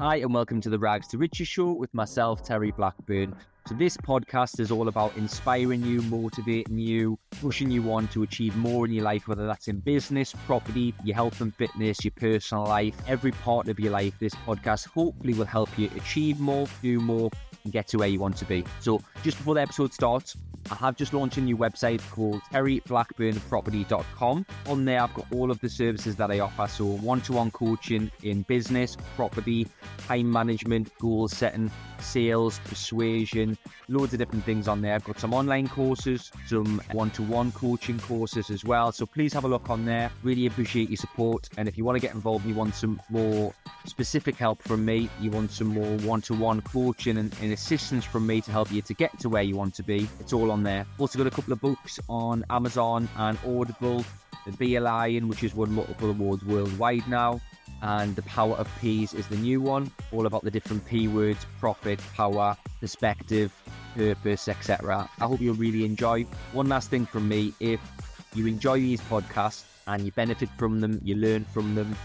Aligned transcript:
Hi, 0.00 0.18
and 0.18 0.32
welcome 0.32 0.60
to 0.60 0.70
the 0.70 0.78
Rags 0.78 1.08
to 1.08 1.18
Riches 1.18 1.48
show 1.48 1.72
with 1.72 1.92
myself, 1.92 2.44
Terry 2.44 2.70
Blackburn. 2.70 3.34
So, 3.66 3.74
this 3.74 3.96
podcast 3.96 4.60
is 4.60 4.70
all 4.70 4.86
about 4.86 5.16
inspiring 5.16 5.82
you, 5.82 6.02
motivating 6.02 6.78
you, 6.78 7.18
pushing 7.40 7.68
you 7.68 7.92
on 7.92 8.06
to 8.08 8.22
achieve 8.22 8.54
more 8.54 8.86
in 8.86 8.92
your 8.92 9.02
life, 9.02 9.26
whether 9.26 9.44
that's 9.44 9.66
in 9.66 9.80
business, 9.80 10.32
property, 10.46 10.94
your 11.02 11.16
health 11.16 11.40
and 11.40 11.52
fitness, 11.52 12.04
your 12.04 12.12
personal 12.12 12.62
life, 12.62 12.94
every 13.08 13.32
part 13.32 13.66
of 13.66 13.80
your 13.80 13.90
life. 13.90 14.14
This 14.20 14.36
podcast 14.46 14.86
hopefully 14.86 15.34
will 15.34 15.46
help 15.46 15.76
you 15.76 15.90
achieve 15.96 16.38
more, 16.38 16.68
do 16.80 17.00
more, 17.00 17.28
and 17.68 17.72
get 17.74 17.86
to 17.88 17.98
where 17.98 18.08
you 18.08 18.18
want 18.18 18.34
to 18.38 18.46
be. 18.46 18.64
So, 18.80 19.02
just 19.22 19.36
before 19.36 19.54
the 19.54 19.60
episode 19.60 19.92
starts, 19.92 20.36
I 20.70 20.74
have 20.76 20.96
just 20.96 21.12
launched 21.12 21.36
a 21.36 21.40
new 21.40 21.56
website 21.56 22.00
called 22.10 22.40
terryblackburnproperty.com. 22.52 24.46
On 24.66 24.84
there, 24.84 25.02
I've 25.02 25.14
got 25.14 25.26
all 25.32 25.50
of 25.50 25.60
the 25.60 25.68
services 25.68 26.16
that 26.16 26.30
I 26.30 26.40
offer. 26.40 26.66
So, 26.66 26.84
one 26.84 27.20
to 27.22 27.34
one 27.34 27.50
coaching 27.50 28.10
in 28.22 28.42
business, 28.42 28.96
property, 29.16 29.66
time 30.06 30.30
management, 30.30 30.90
goal 30.98 31.28
setting, 31.28 31.70
sales, 32.00 32.60
persuasion, 32.64 33.58
loads 33.88 34.12
of 34.14 34.18
different 34.18 34.44
things 34.44 34.68
on 34.68 34.80
there. 34.80 34.94
I've 34.94 35.04
got 35.04 35.18
some 35.18 35.34
online 35.34 35.68
courses, 35.68 36.30
some 36.46 36.80
one 36.92 37.10
to 37.12 37.22
one 37.22 37.52
coaching 37.52 37.98
courses 37.98 38.50
as 38.50 38.64
well. 38.64 38.92
So, 38.92 39.04
please 39.06 39.34
have 39.34 39.44
a 39.44 39.48
look 39.48 39.68
on 39.68 39.84
there. 39.84 40.10
Really 40.22 40.46
appreciate 40.46 40.88
your 40.88 40.96
support. 40.96 41.50
And 41.58 41.68
if 41.68 41.76
you 41.76 41.84
want 41.84 41.96
to 41.96 42.00
get 42.00 42.14
involved, 42.14 42.46
you 42.46 42.54
want 42.54 42.74
some 42.74 43.00
more 43.10 43.54
specific 43.86 44.36
help 44.36 44.62
from 44.62 44.84
me, 44.84 45.08
you 45.20 45.30
want 45.30 45.50
some 45.50 45.68
more 45.68 45.96
one 45.98 46.20
to 46.22 46.34
one 46.34 46.60
coaching 46.60 47.18
and, 47.18 47.34
assistance 47.58 48.04
from 48.04 48.26
me 48.26 48.40
to 48.40 48.50
help 48.52 48.70
you 48.70 48.80
to 48.80 48.94
get 48.94 49.18
to 49.18 49.28
where 49.28 49.42
you 49.42 49.56
want 49.56 49.74
to 49.74 49.82
be, 49.82 50.08
it's 50.20 50.32
all 50.32 50.50
on 50.50 50.62
there. 50.62 50.86
Also 50.98 51.18
got 51.18 51.26
a 51.26 51.30
couple 51.30 51.52
of 51.52 51.60
books 51.60 51.98
on 52.08 52.44
Amazon 52.50 53.08
and 53.16 53.36
Audible. 53.46 54.04
The 54.46 54.52
Be 54.52 54.76
a 54.76 54.80
Lion, 54.80 55.28
which 55.28 55.40
has 55.40 55.54
won 55.54 55.72
multiple 55.72 56.08
awards 56.08 56.44
worldwide 56.44 57.06
now, 57.08 57.40
and 57.82 58.14
The 58.14 58.22
Power 58.22 58.54
of 58.54 58.68
P's 58.80 59.12
is 59.12 59.26
the 59.26 59.36
new 59.36 59.60
one, 59.60 59.90
all 60.12 60.26
about 60.26 60.44
the 60.44 60.50
different 60.50 60.86
P 60.86 61.08
words, 61.08 61.44
profit, 61.58 62.00
power, 62.14 62.56
perspective, 62.80 63.52
purpose, 63.94 64.48
etc. 64.48 65.10
I 65.20 65.24
hope 65.24 65.40
you'll 65.40 65.56
really 65.56 65.84
enjoy. 65.84 66.22
One 66.52 66.68
last 66.68 66.88
thing 66.88 67.04
from 67.04 67.28
me, 67.28 67.52
if 67.60 67.80
you 68.34 68.46
enjoy 68.46 68.78
these 68.78 69.00
podcasts 69.02 69.64
and 69.88 70.04
you 70.04 70.12
benefit 70.12 70.48
from 70.56 70.80
them, 70.80 71.00
you 71.02 71.16
learn 71.16 71.44
from 71.44 71.74
them, 71.74 71.96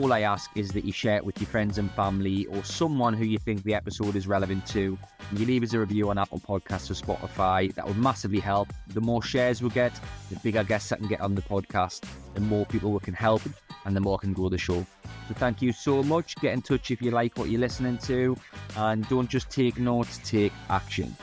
all 0.00 0.12
I 0.12 0.20
ask 0.20 0.50
is 0.56 0.70
that 0.72 0.84
you 0.84 0.92
share 0.92 1.16
it 1.16 1.24
with 1.24 1.40
your 1.40 1.48
friends 1.48 1.78
and 1.78 1.90
family 1.92 2.46
or 2.46 2.64
someone 2.64 3.14
who 3.14 3.24
you 3.24 3.38
think 3.38 3.62
the 3.62 3.74
episode 3.74 4.16
is 4.16 4.26
relevant 4.26 4.66
to. 4.68 4.98
And 5.30 5.38
you 5.38 5.46
leave 5.46 5.62
us 5.62 5.72
a 5.72 5.78
review 5.78 6.10
on 6.10 6.18
Apple 6.18 6.40
Podcasts 6.40 6.90
or 6.90 6.94
Spotify. 6.94 7.74
That 7.74 7.86
would 7.86 7.98
massively 7.98 8.40
help. 8.40 8.72
The 8.88 9.00
more 9.00 9.22
shares 9.22 9.62
we 9.62 9.70
get, 9.70 9.92
the 10.30 10.36
bigger 10.36 10.64
guests 10.64 10.88
that 10.90 10.98
can 10.98 11.08
get 11.08 11.20
on 11.20 11.34
the 11.34 11.42
podcast, 11.42 12.04
the 12.34 12.40
more 12.40 12.66
people 12.66 12.92
we 12.92 13.00
can 13.00 13.14
help, 13.14 13.42
and 13.84 13.94
the 13.96 14.00
more 14.00 14.18
can 14.18 14.32
grow 14.32 14.48
the 14.48 14.58
show. 14.58 14.86
So 15.28 15.34
thank 15.34 15.62
you 15.62 15.72
so 15.72 16.02
much. 16.02 16.36
Get 16.36 16.52
in 16.52 16.62
touch 16.62 16.90
if 16.90 17.02
you 17.02 17.10
like 17.10 17.36
what 17.36 17.48
you're 17.48 17.60
listening 17.60 17.98
to, 17.98 18.36
and 18.76 19.08
don't 19.08 19.28
just 19.28 19.50
take 19.50 19.78
notes, 19.78 20.20
take 20.24 20.52
action. 20.70 21.16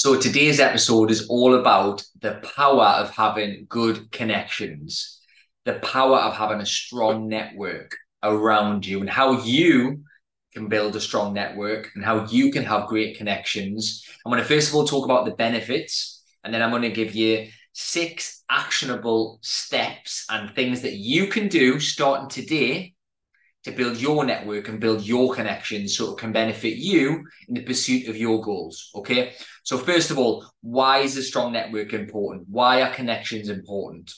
So 0.00 0.16
today's 0.16 0.60
episode 0.60 1.10
is 1.10 1.26
all 1.26 1.56
about 1.56 2.04
the 2.20 2.40
power 2.56 2.84
of 2.84 3.10
having 3.10 3.66
good 3.68 4.12
connections, 4.12 5.20
the 5.64 5.80
power 5.80 6.18
of 6.18 6.36
having 6.36 6.60
a 6.60 6.66
strong 6.66 7.26
network 7.26 7.96
around 8.22 8.86
you, 8.86 9.00
and 9.00 9.10
how 9.10 9.42
you 9.42 10.04
can 10.54 10.68
build 10.68 10.94
a 10.94 11.00
strong 11.00 11.34
network 11.34 11.90
and 11.96 12.04
how 12.04 12.24
you 12.26 12.52
can 12.52 12.62
have 12.62 12.86
great 12.86 13.18
connections. 13.18 14.06
I'm 14.24 14.30
going 14.30 14.40
to 14.40 14.48
first 14.48 14.68
of 14.68 14.76
all 14.76 14.86
talk 14.86 15.04
about 15.04 15.24
the 15.24 15.34
benefits, 15.34 16.22
and 16.44 16.54
then 16.54 16.62
I'm 16.62 16.70
going 16.70 16.82
to 16.82 16.90
give 16.90 17.16
you 17.16 17.48
six 17.72 18.44
actionable 18.48 19.40
steps 19.42 20.26
and 20.30 20.54
things 20.54 20.82
that 20.82 20.94
you 20.94 21.26
can 21.26 21.48
do 21.48 21.80
starting 21.80 22.28
today 22.28 22.94
to 23.68 23.76
build 23.76 24.00
your 24.00 24.24
network 24.24 24.68
and 24.68 24.80
build 24.80 25.02
your 25.02 25.34
connections 25.34 25.96
so 25.96 26.12
it 26.12 26.18
can 26.18 26.32
benefit 26.32 26.76
you 26.76 27.24
in 27.48 27.54
the 27.54 27.62
pursuit 27.62 28.08
of 28.08 28.16
your 28.16 28.42
goals. 28.42 28.90
Okay. 28.94 29.34
So, 29.62 29.78
first 29.78 30.10
of 30.10 30.18
all, 30.18 30.46
why 30.62 30.98
is 31.00 31.16
a 31.16 31.22
strong 31.22 31.52
network 31.52 31.92
important? 31.92 32.48
Why 32.48 32.82
are 32.82 32.92
connections 32.92 33.48
important? 33.48 34.12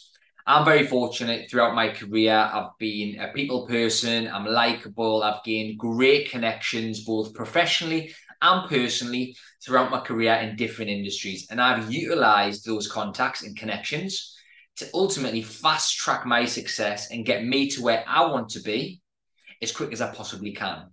I'm 0.46 0.64
very 0.64 0.86
fortunate 0.86 1.50
throughout 1.50 1.74
my 1.74 1.90
career. 1.90 2.34
I've 2.34 2.76
been 2.78 3.20
a 3.20 3.32
people 3.32 3.66
person, 3.66 4.26
I'm 4.28 4.46
likable, 4.46 5.22
I've 5.22 5.44
gained 5.44 5.78
great 5.78 6.30
connections 6.30 7.04
both 7.04 7.34
professionally 7.34 8.14
and 8.42 8.68
personally 8.68 9.36
throughout 9.62 9.90
my 9.90 10.00
career 10.00 10.34
in 10.34 10.56
different 10.56 10.90
industries. 10.90 11.46
And 11.50 11.60
I've 11.60 11.92
utilized 11.92 12.64
those 12.64 12.90
contacts 12.90 13.42
and 13.42 13.56
connections 13.56 14.34
to 14.76 14.88
ultimately 14.94 15.42
fast 15.42 15.98
track 15.98 16.24
my 16.24 16.46
success 16.46 17.10
and 17.10 17.26
get 17.26 17.44
me 17.44 17.68
to 17.70 17.82
where 17.82 18.02
I 18.08 18.26
want 18.26 18.48
to 18.50 18.60
be 18.60 19.02
as 19.62 19.72
quick 19.72 19.92
as 19.92 20.00
I 20.00 20.12
possibly 20.14 20.52
can. 20.52 20.88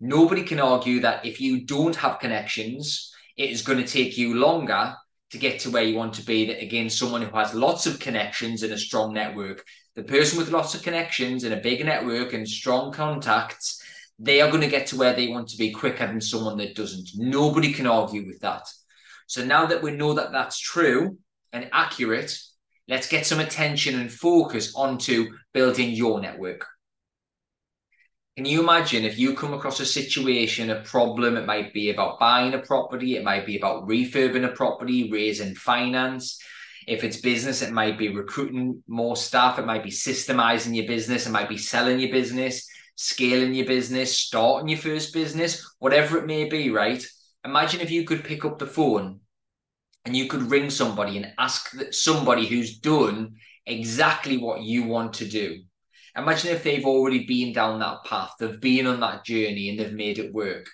Nobody 0.00 0.42
can 0.42 0.60
argue 0.60 1.00
that 1.00 1.24
if 1.24 1.40
you 1.40 1.64
don't 1.64 1.96
have 1.96 2.18
connections, 2.18 3.12
it 3.36 3.50
is 3.50 3.62
going 3.62 3.78
to 3.78 3.86
take 3.86 4.18
you 4.18 4.34
longer 4.34 4.94
to 5.30 5.38
get 5.38 5.60
to 5.60 5.70
where 5.70 5.82
you 5.82 5.96
want 5.96 6.14
to 6.14 6.24
be. 6.24 6.46
That 6.46 6.62
again, 6.62 6.90
someone 6.90 7.22
who 7.22 7.36
has 7.36 7.54
lots 7.54 7.86
of 7.86 7.98
connections 7.98 8.62
and 8.62 8.72
a 8.72 8.78
strong 8.78 9.12
network, 9.12 9.64
the 9.96 10.02
person 10.02 10.38
with 10.38 10.50
lots 10.50 10.74
of 10.74 10.82
connections 10.82 11.44
and 11.44 11.54
a 11.54 11.60
big 11.60 11.84
network 11.84 12.32
and 12.32 12.48
strong 12.48 12.92
contacts, 12.92 13.82
they 14.18 14.40
are 14.40 14.50
going 14.50 14.60
to 14.60 14.68
get 14.68 14.86
to 14.88 14.96
where 14.96 15.14
they 15.14 15.28
want 15.28 15.48
to 15.48 15.56
be 15.56 15.72
quicker 15.72 16.06
than 16.06 16.20
someone 16.20 16.56
that 16.58 16.76
doesn't. 16.76 17.10
Nobody 17.16 17.72
can 17.72 17.86
argue 17.86 18.26
with 18.26 18.40
that. 18.40 18.66
So 19.26 19.44
now 19.44 19.66
that 19.66 19.82
we 19.82 19.92
know 19.92 20.14
that 20.14 20.32
that's 20.32 20.58
true 20.58 21.18
and 21.52 21.68
accurate, 21.72 22.36
let's 22.88 23.08
get 23.08 23.26
some 23.26 23.40
attention 23.40 23.98
and 23.98 24.12
focus 24.12 24.74
onto 24.76 25.32
building 25.52 25.90
your 25.90 26.20
network. 26.20 26.66
Can 28.36 28.46
you 28.46 28.60
imagine 28.62 29.04
if 29.04 29.16
you 29.16 29.34
come 29.34 29.54
across 29.54 29.78
a 29.78 29.86
situation, 29.86 30.70
a 30.70 30.80
problem? 30.80 31.36
It 31.36 31.46
might 31.46 31.72
be 31.72 31.90
about 31.90 32.18
buying 32.18 32.52
a 32.52 32.58
property, 32.58 33.14
it 33.14 33.22
might 33.22 33.46
be 33.46 33.56
about 33.56 33.86
refurbing 33.86 34.44
a 34.44 34.48
property, 34.48 35.08
raising 35.08 35.54
finance. 35.54 36.40
If 36.88 37.04
it's 37.04 37.20
business, 37.20 37.62
it 37.62 37.70
might 37.70 37.96
be 37.96 38.08
recruiting 38.08 38.82
more 38.88 39.14
staff, 39.14 39.60
it 39.60 39.66
might 39.66 39.84
be 39.84 39.90
systemizing 39.90 40.74
your 40.74 40.88
business, 40.88 41.28
it 41.28 41.30
might 41.30 41.48
be 41.48 41.56
selling 41.56 42.00
your 42.00 42.10
business, 42.10 42.68
scaling 42.96 43.54
your 43.54 43.66
business, 43.66 44.18
starting 44.18 44.68
your 44.68 44.78
first 44.78 45.14
business, 45.14 45.64
whatever 45.78 46.18
it 46.18 46.26
may 46.26 46.48
be, 46.48 46.70
right? 46.70 47.06
Imagine 47.44 47.82
if 47.82 47.92
you 47.92 48.02
could 48.02 48.24
pick 48.24 48.44
up 48.44 48.58
the 48.58 48.66
phone 48.66 49.20
and 50.06 50.16
you 50.16 50.26
could 50.26 50.50
ring 50.50 50.70
somebody 50.70 51.18
and 51.18 51.32
ask 51.38 51.72
somebody 51.92 52.46
who's 52.46 52.80
done 52.80 53.36
exactly 53.64 54.38
what 54.38 54.60
you 54.60 54.82
want 54.82 55.14
to 55.14 55.24
do 55.24 55.60
Imagine 56.16 56.50
if 56.54 56.62
they've 56.62 56.84
already 56.84 57.26
been 57.26 57.52
down 57.52 57.80
that 57.80 58.04
path, 58.04 58.34
they've 58.38 58.60
been 58.60 58.86
on 58.86 59.00
that 59.00 59.24
journey 59.24 59.68
and 59.68 59.78
they've 59.78 59.92
made 59.92 60.18
it 60.18 60.32
work. 60.32 60.68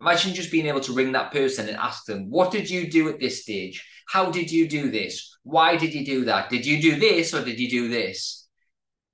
Imagine 0.00 0.34
just 0.34 0.50
being 0.50 0.66
able 0.66 0.80
to 0.80 0.94
ring 0.94 1.12
that 1.12 1.32
person 1.32 1.68
and 1.68 1.76
ask 1.76 2.06
them, 2.06 2.30
What 2.30 2.50
did 2.50 2.68
you 2.68 2.90
do 2.90 3.08
at 3.08 3.20
this 3.20 3.42
stage? 3.42 3.86
How 4.08 4.30
did 4.30 4.50
you 4.50 4.68
do 4.68 4.90
this? 4.90 5.36
Why 5.42 5.76
did 5.76 5.92
you 5.92 6.04
do 6.04 6.24
that? 6.24 6.50
Did 6.50 6.64
you 6.64 6.80
do 6.80 6.98
this 6.98 7.34
or 7.34 7.44
did 7.44 7.60
you 7.60 7.68
do 7.68 7.88
this? 7.88 8.48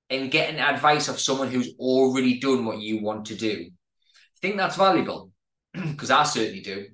And 0.09 0.31
getting 0.31 0.59
advice 0.59 1.09
of 1.09 1.19
someone 1.19 1.49
who's 1.49 1.75
already 1.77 2.39
done 2.39 2.65
what 2.65 2.79
you 2.79 3.01
want 3.01 3.25
to 3.25 3.35
do. 3.35 3.67
I 3.69 4.39
think 4.41 4.57
that's 4.57 4.77
valuable 4.77 5.31
because 5.73 6.09
I 6.09 6.23
certainly 6.23 6.61
do. 6.61 6.87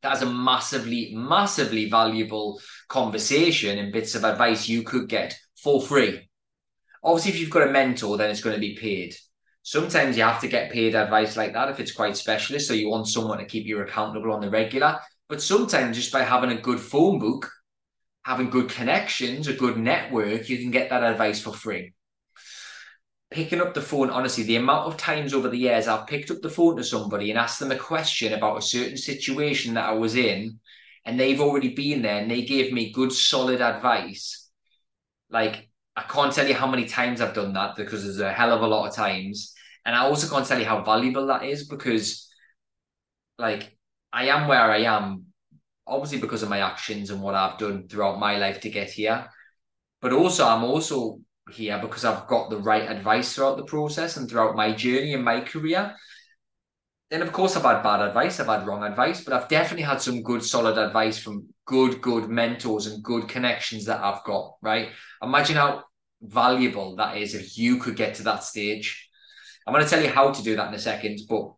That's 0.00 0.22
a 0.22 0.26
massively, 0.26 1.12
massively 1.14 1.90
valuable 1.90 2.60
conversation 2.88 3.78
and 3.78 3.92
bits 3.92 4.14
of 4.14 4.24
advice 4.24 4.68
you 4.68 4.84
could 4.84 5.08
get 5.08 5.36
for 5.62 5.82
free 5.82 6.28
Obviously, 7.02 7.32
if 7.32 7.40
you've 7.40 7.50
got 7.50 7.68
a 7.68 7.72
mentor, 7.72 8.16
then 8.16 8.30
it's 8.30 8.42
going 8.42 8.54
to 8.54 8.60
be 8.60 8.76
paid. 8.76 9.14
Sometimes 9.62 10.16
you 10.16 10.22
have 10.22 10.40
to 10.40 10.48
get 10.48 10.72
paid 10.72 10.94
advice 10.94 11.36
like 11.36 11.52
that 11.52 11.68
if 11.68 11.80
it's 11.80 11.92
quite 11.92 12.16
specialist. 12.16 12.66
So 12.66 12.74
you 12.74 12.88
want 12.88 13.08
someone 13.08 13.38
to 13.38 13.44
keep 13.44 13.66
you 13.66 13.80
accountable 13.80 14.32
on 14.32 14.40
the 14.40 14.50
regular. 14.50 14.98
But 15.28 15.42
sometimes 15.42 15.96
just 15.96 16.12
by 16.12 16.22
having 16.22 16.50
a 16.50 16.60
good 16.60 16.80
phone 16.80 17.18
book, 17.18 17.50
having 18.24 18.50
good 18.50 18.68
connections, 18.68 19.48
a 19.48 19.52
good 19.52 19.78
network, 19.78 20.48
you 20.48 20.58
can 20.58 20.70
get 20.70 20.90
that 20.90 21.02
advice 21.02 21.40
for 21.40 21.52
free. 21.52 21.94
Picking 23.30 23.60
up 23.60 23.72
the 23.72 23.80
phone, 23.80 24.10
honestly, 24.10 24.44
the 24.44 24.56
amount 24.56 24.86
of 24.86 24.96
times 24.98 25.32
over 25.32 25.48
the 25.48 25.56
years 25.56 25.88
I've 25.88 26.06
picked 26.06 26.30
up 26.30 26.42
the 26.42 26.50
phone 26.50 26.76
to 26.76 26.84
somebody 26.84 27.30
and 27.30 27.38
asked 27.38 27.60
them 27.60 27.72
a 27.72 27.76
question 27.76 28.34
about 28.34 28.58
a 28.58 28.62
certain 28.62 28.96
situation 28.96 29.74
that 29.74 29.88
I 29.88 29.94
was 29.94 30.16
in, 30.16 30.60
and 31.04 31.18
they've 31.18 31.40
already 31.40 31.74
been 31.74 32.02
there 32.02 32.20
and 32.20 32.30
they 32.30 32.42
gave 32.42 32.72
me 32.72 32.92
good, 32.92 33.12
solid 33.12 33.60
advice. 33.60 34.50
Like 35.30 35.70
I 35.96 36.02
can't 36.02 36.32
tell 36.32 36.46
you 36.48 36.54
how 36.54 36.66
many 36.66 36.86
times 36.86 37.20
I've 37.20 37.34
done 37.34 37.52
that 37.52 37.76
because 37.76 38.02
there's 38.04 38.20
a 38.20 38.32
hell 38.32 38.52
of 38.52 38.62
a 38.62 38.66
lot 38.66 38.88
of 38.88 38.94
times. 38.94 39.54
And 39.84 39.94
I 39.94 40.00
also 40.00 40.28
can't 40.28 40.46
tell 40.46 40.58
you 40.58 40.64
how 40.64 40.82
valuable 40.82 41.26
that 41.26 41.44
is 41.44 41.68
because, 41.68 42.30
like, 43.38 43.76
I 44.12 44.28
am 44.28 44.48
where 44.48 44.70
I 44.70 44.82
am, 44.82 45.26
obviously 45.86 46.18
because 46.18 46.42
of 46.42 46.48
my 46.48 46.60
actions 46.60 47.10
and 47.10 47.20
what 47.20 47.34
I've 47.34 47.58
done 47.58 47.88
throughout 47.88 48.18
my 48.18 48.38
life 48.38 48.60
to 48.62 48.70
get 48.70 48.90
here. 48.90 49.28
But 50.00 50.12
also, 50.12 50.46
I'm 50.46 50.64
also 50.64 51.20
here 51.50 51.78
because 51.78 52.04
I've 52.04 52.26
got 52.26 52.50
the 52.50 52.58
right 52.58 52.90
advice 52.90 53.34
throughout 53.34 53.56
the 53.56 53.64
process 53.64 54.16
and 54.16 54.28
throughout 54.28 54.56
my 54.56 54.72
journey 54.72 55.14
and 55.14 55.24
my 55.24 55.40
career. 55.40 55.94
Then 57.12 57.20
of 57.20 57.32
course 57.32 57.56
I've 57.56 57.62
had 57.62 57.82
bad 57.82 58.00
advice, 58.00 58.40
I've 58.40 58.46
had 58.46 58.66
wrong 58.66 58.82
advice, 58.82 59.22
but 59.22 59.34
I've 59.34 59.48
definitely 59.48 59.84
had 59.84 60.00
some 60.00 60.22
good 60.22 60.42
solid 60.42 60.78
advice 60.78 61.18
from 61.18 61.46
good, 61.66 62.00
good 62.00 62.30
mentors 62.30 62.86
and 62.86 63.04
good 63.04 63.28
connections 63.28 63.84
that 63.84 64.02
I've 64.02 64.24
got, 64.24 64.54
right? 64.62 64.88
Imagine 65.22 65.56
how 65.56 65.84
valuable 66.22 66.96
that 66.96 67.18
is 67.18 67.34
if 67.34 67.58
you 67.58 67.76
could 67.76 67.96
get 67.96 68.14
to 68.14 68.22
that 68.22 68.44
stage. 68.44 69.10
I'm 69.66 69.74
going 69.74 69.84
to 69.84 69.90
tell 69.90 70.02
you 70.02 70.08
how 70.08 70.30
to 70.30 70.42
do 70.42 70.56
that 70.56 70.68
in 70.68 70.74
a 70.74 70.78
second, 70.78 71.20
but 71.28 71.52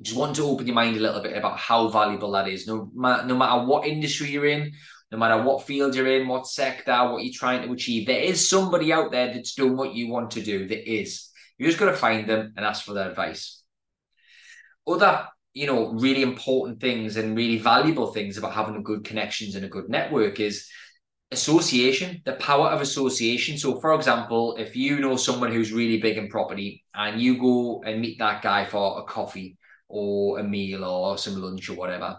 just 0.00 0.16
want 0.16 0.36
to 0.36 0.44
open 0.44 0.66
your 0.66 0.76
mind 0.76 0.96
a 0.96 1.00
little 1.00 1.20
bit 1.20 1.36
about 1.36 1.58
how 1.58 1.88
valuable 1.88 2.30
that 2.32 2.46
is. 2.46 2.68
No, 2.68 2.88
no 2.94 3.36
matter 3.36 3.64
what 3.64 3.88
industry 3.88 4.30
you're 4.30 4.46
in, 4.46 4.72
no 5.10 5.18
matter 5.18 5.42
what 5.42 5.66
field 5.66 5.96
you're 5.96 6.20
in, 6.20 6.28
what 6.28 6.46
sector, 6.46 7.10
what 7.10 7.24
you're 7.24 7.34
trying 7.34 7.66
to 7.66 7.72
achieve, 7.72 8.06
there 8.06 8.20
is 8.20 8.48
somebody 8.48 8.92
out 8.92 9.10
there 9.10 9.32
that's 9.32 9.54
doing 9.54 9.76
what 9.76 9.94
you 9.94 10.08
want 10.08 10.30
to 10.32 10.42
do. 10.42 10.68
There 10.68 10.78
is. 10.78 11.30
You 11.58 11.66
just 11.66 11.78
got 11.78 11.86
to 11.86 11.96
find 11.96 12.28
them 12.28 12.52
and 12.56 12.64
ask 12.64 12.84
for 12.84 12.94
their 12.94 13.10
advice. 13.10 13.63
Other, 14.86 15.26
you 15.52 15.66
know, 15.66 15.92
really 15.92 16.22
important 16.22 16.80
things 16.80 17.16
and 17.16 17.36
really 17.36 17.58
valuable 17.58 18.12
things 18.12 18.36
about 18.36 18.52
having 18.52 18.82
good 18.82 19.04
connections 19.04 19.54
and 19.54 19.64
a 19.64 19.68
good 19.68 19.88
network 19.88 20.40
is 20.40 20.68
association, 21.30 22.22
the 22.24 22.34
power 22.34 22.68
of 22.68 22.80
association. 22.80 23.58
So, 23.58 23.80
for 23.80 23.94
example, 23.94 24.56
if 24.56 24.76
you 24.76 25.00
know 25.00 25.16
someone 25.16 25.52
who's 25.52 25.72
really 25.72 26.00
big 26.00 26.16
in 26.16 26.28
property 26.28 26.84
and 26.94 27.20
you 27.20 27.38
go 27.38 27.82
and 27.84 28.00
meet 28.00 28.18
that 28.18 28.42
guy 28.42 28.64
for 28.64 29.00
a 29.00 29.04
coffee 29.04 29.56
or 29.88 30.38
a 30.38 30.44
meal 30.44 30.84
or 30.84 31.18
some 31.18 31.40
lunch 31.40 31.68
or 31.68 31.74
whatever, 31.74 32.16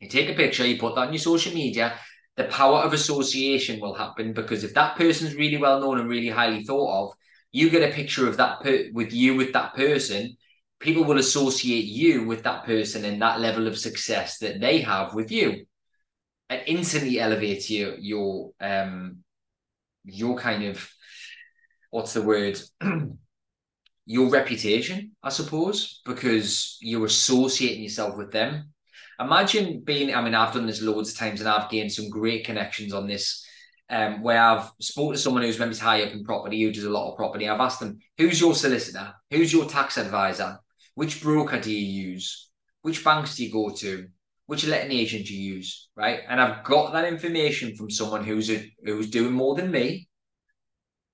you 0.00 0.08
take 0.08 0.28
a 0.28 0.34
picture, 0.34 0.66
you 0.66 0.78
put 0.78 0.94
that 0.94 1.08
on 1.08 1.12
your 1.12 1.20
social 1.20 1.54
media. 1.54 1.94
The 2.36 2.44
power 2.44 2.78
of 2.78 2.92
association 2.92 3.80
will 3.80 3.94
happen 3.94 4.32
because 4.32 4.64
if 4.64 4.74
that 4.74 4.96
person's 4.96 5.34
really 5.34 5.58
well 5.58 5.80
known 5.80 6.00
and 6.00 6.08
really 6.08 6.30
highly 6.30 6.64
thought 6.64 7.04
of, 7.04 7.14
you 7.52 7.68
get 7.68 7.88
a 7.88 7.94
picture 7.94 8.26
of 8.26 8.38
that 8.38 8.60
per- 8.62 8.88
with 8.92 9.12
you 9.12 9.36
with 9.36 9.52
that 9.52 9.74
person. 9.74 10.36
People 10.82 11.04
will 11.04 11.18
associate 11.18 11.84
you 11.84 12.26
with 12.26 12.42
that 12.42 12.64
person 12.64 13.04
and 13.04 13.22
that 13.22 13.40
level 13.40 13.66
of 13.68 13.78
success 13.78 14.38
that 14.38 14.60
they 14.60 14.80
have 14.80 15.14
with 15.14 15.30
you 15.30 15.64
and 16.52 16.62
instantly 16.66 17.18
elevates 17.18 17.70
your 17.70 17.96
your 17.98 18.50
um 18.60 19.18
your 20.04 20.36
kind 20.36 20.64
of 20.64 20.88
what's 21.90 22.12
the 22.12 22.22
word 22.22 22.60
your 24.06 24.28
reputation 24.28 25.12
i 25.22 25.28
suppose 25.28 26.02
because 26.04 26.76
you're 26.80 27.06
associating 27.06 27.82
yourself 27.82 28.16
with 28.16 28.32
them 28.32 28.72
imagine 29.20 29.80
being 29.80 30.14
i 30.14 30.20
mean 30.20 30.34
i've 30.34 30.52
done 30.52 30.66
this 30.66 30.82
loads 30.82 31.12
of 31.12 31.16
times 31.16 31.40
and 31.40 31.48
i've 31.48 31.70
gained 31.70 31.92
some 31.92 32.10
great 32.10 32.44
connections 32.44 32.92
on 32.92 33.06
this 33.06 33.46
um, 33.90 34.22
where 34.22 34.40
I've 34.40 34.70
spoken 34.80 35.12
to 35.12 35.18
someone 35.18 35.42
who's 35.42 35.58
maybe 35.58 35.76
high 35.76 36.02
up 36.02 36.12
in 36.12 36.24
property, 36.24 36.62
who 36.62 36.72
does 36.72 36.84
a 36.84 36.90
lot 36.90 37.10
of 37.10 37.16
property. 37.18 37.46
I've 37.46 37.60
asked 37.60 37.78
them, 37.78 37.98
who's 38.16 38.40
your 38.40 38.54
solicitor? 38.54 39.12
Who's 39.30 39.52
your 39.52 39.66
tax 39.66 39.98
advisor? 39.98 40.60
Which 40.94 41.22
broker 41.22 41.60
do 41.60 41.72
you 41.72 42.10
use? 42.10 42.50
Which 42.82 43.04
banks 43.04 43.36
do 43.36 43.44
you 43.44 43.52
go 43.52 43.70
to? 43.70 44.08
which 44.52 44.66
letting 44.66 44.92
agent 44.92 45.26
do 45.26 45.34
you 45.34 45.54
use, 45.54 45.88
right? 45.96 46.20
And 46.28 46.40
I've 46.40 46.62
got 46.64 46.92
that 46.92 47.06
information 47.06 47.74
from 47.74 47.90
someone 47.90 48.22
who's 48.22 48.50
a, 48.50 48.70
who's 48.84 49.08
doing 49.08 49.32
more 49.32 49.54
than 49.54 49.70
me 49.70 50.08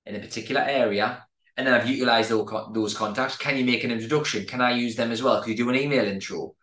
in 0.06 0.16
a 0.16 0.18
particular 0.18 0.62
area, 0.62 1.24
and 1.56 1.64
then 1.64 1.74
I've 1.74 1.88
utilized 1.88 2.30
those, 2.30 2.48
those 2.72 2.96
contacts. 2.96 3.36
Can 3.36 3.56
you 3.56 3.64
make 3.64 3.84
an 3.84 3.92
introduction? 3.92 4.44
Can 4.44 4.60
I 4.60 4.72
use 4.72 4.96
them 4.96 5.12
as 5.12 5.22
well? 5.22 5.40
Can 5.40 5.52
you 5.52 5.56
do 5.56 5.70
an 5.70 5.76
email 5.76 6.04
intro? 6.04 6.54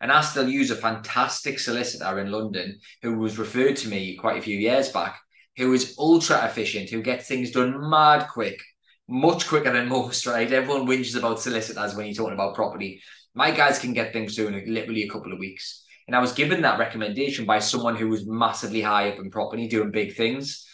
And 0.00 0.12
I 0.12 0.20
still 0.20 0.48
use 0.48 0.70
a 0.70 0.76
fantastic 0.76 1.58
solicitor 1.58 2.20
in 2.20 2.30
London 2.30 2.78
who 3.02 3.18
was 3.18 3.38
referred 3.38 3.76
to 3.78 3.88
me 3.88 4.16
quite 4.16 4.38
a 4.38 4.42
few 4.42 4.56
years 4.56 4.90
back, 4.90 5.18
who 5.56 5.72
is 5.72 5.96
ultra 5.98 6.44
efficient, 6.44 6.90
who 6.90 7.02
gets 7.02 7.26
things 7.26 7.50
done 7.50 7.90
mad 7.90 8.28
quick, 8.28 8.62
much 9.10 9.48
quicker 9.48 9.72
than 9.72 9.88
most, 9.88 10.26
right? 10.26 10.50
Everyone 10.50 10.86
whinges 10.86 11.18
about 11.18 11.40
solicitors 11.40 11.94
when 11.94 12.06
you're 12.06 12.14
talking 12.14 12.34
about 12.34 12.54
property. 12.54 13.02
My 13.34 13.50
guys 13.50 13.78
can 13.78 13.92
get 13.92 14.12
things 14.12 14.36
done 14.36 14.54
in 14.54 14.72
literally 14.72 15.02
a 15.02 15.10
couple 15.10 15.32
of 15.32 15.38
weeks. 15.38 15.84
And 16.06 16.16
I 16.16 16.20
was 16.20 16.32
given 16.32 16.62
that 16.62 16.78
recommendation 16.78 17.44
by 17.44 17.58
someone 17.58 17.96
who 17.96 18.08
was 18.08 18.26
massively 18.26 18.80
high 18.80 19.10
up 19.10 19.18
in 19.18 19.30
property, 19.30 19.68
doing 19.68 19.90
big 19.90 20.14
things. 20.14 20.66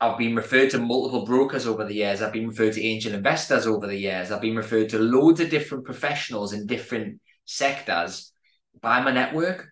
I've 0.00 0.18
been 0.18 0.34
referred 0.34 0.70
to 0.70 0.78
multiple 0.78 1.24
brokers 1.24 1.66
over 1.66 1.84
the 1.84 1.94
years. 1.94 2.22
I've 2.22 2.32
been 2.32 2.48
referred 2.48 2.72
to 2.74 2.84
angel 2.84 3.14
investors 3.14 3.66
over 3.66 3.86
the 3.86 3.96
years. 3.96 4.30
I've 4.30 4.40
been 4.40 4.56
referred 4.56 4.88
to 4.90 4.98
loads 4.98 5.40
of 5.40 5.48
different 5.48 5.84
professionals 5.84 6.52
in 6.52 6.66
different 6.66 7.20
sectors 7.44 8.32
by 8.80 9.00
my 9.00 9.12
network 9.12 9.68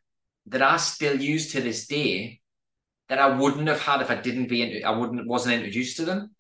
that 0.46 0.62
I 0.62 0.76
still 0.76 1.20
use 1.20 1.52
to 1.52 1.60
this 1.60 1.86
day 1.86 2.40
that 3.08 3.18
I 3.18 3.36
wouldn't 3.36 3.68
have 3.68 3.80
had 3.80 4.02
if 4.02 4.10
I 4.10 4.14
didn't 4.14 4.48
be 4.48 4.84
I 4.84 4.90
wouldn't 4.90 5.26
wasn't 5.26 5.56
introduced 5.56 5.96
to 5.96 6.04
them 6.04 6.30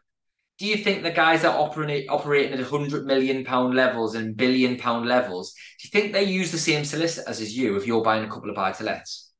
do 0.60 0.66
you 0.66 0.76
think 0.76 1.02
the 1.02 1.10
guys 1.10 1.40
that 1.40 1.56
operate 1.56 2.06
operating 2.10 2.52
at 2.52 2.70
100 2.70 3.06
million 3.06 3.46
pound 3.46 3.74
levels 3.74 4.14
and 4.14 4.36
billion 4.36 4.76
pound 4.76 5.08
levels, 5.08 5.54
do 5.54 5.88
you 5.88 5.90
think 5.90 6.12
they 6.12 6.24
use 6.24 6.52
the 6.52 6.58
same 6.58 6.84
solicitors 6.84 7.40
as 7.40 7.56
you 7.56 7.76
if 7.76 7.86
you're 7.86 8.02
buying 8.02 8.24
a 8.24 8.28
couple 8.28 8.50
of 8.50 8.56
buy 8.56 8.70
to 8.70 8.84
lets? 8.84 9.32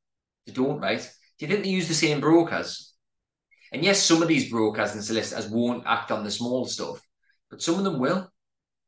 They 0.46 0.55
don't, 0.55 0.81
right? 0.81 1.00
Do 1.38 1.44
you 1.44 1.52
think 1.52 1.62
they 1.62 1.70
use 1.70 1.88
the 1.88 1.94
same 1.94 2.20
brokers? 2.20 2.94
And 3.70 3.84
yes, 3.84 4.02
some 4.02 4.22
of 4.22 4.28
these 4.28 4.50
brokers 4.50 4.94
and 4.94 5.05
solicitors 5.05 5.46
won't 5.46 5.84
act 5.87 6.11
on 6.11 6.25
the 6.25 6.31
small 6.31 6.64
stuff, 6.64 7.06
but 7.50 7.61
some 7.61 7.75
of 7.75 7.84
them 7.84 7.99
will. 7.99 8.31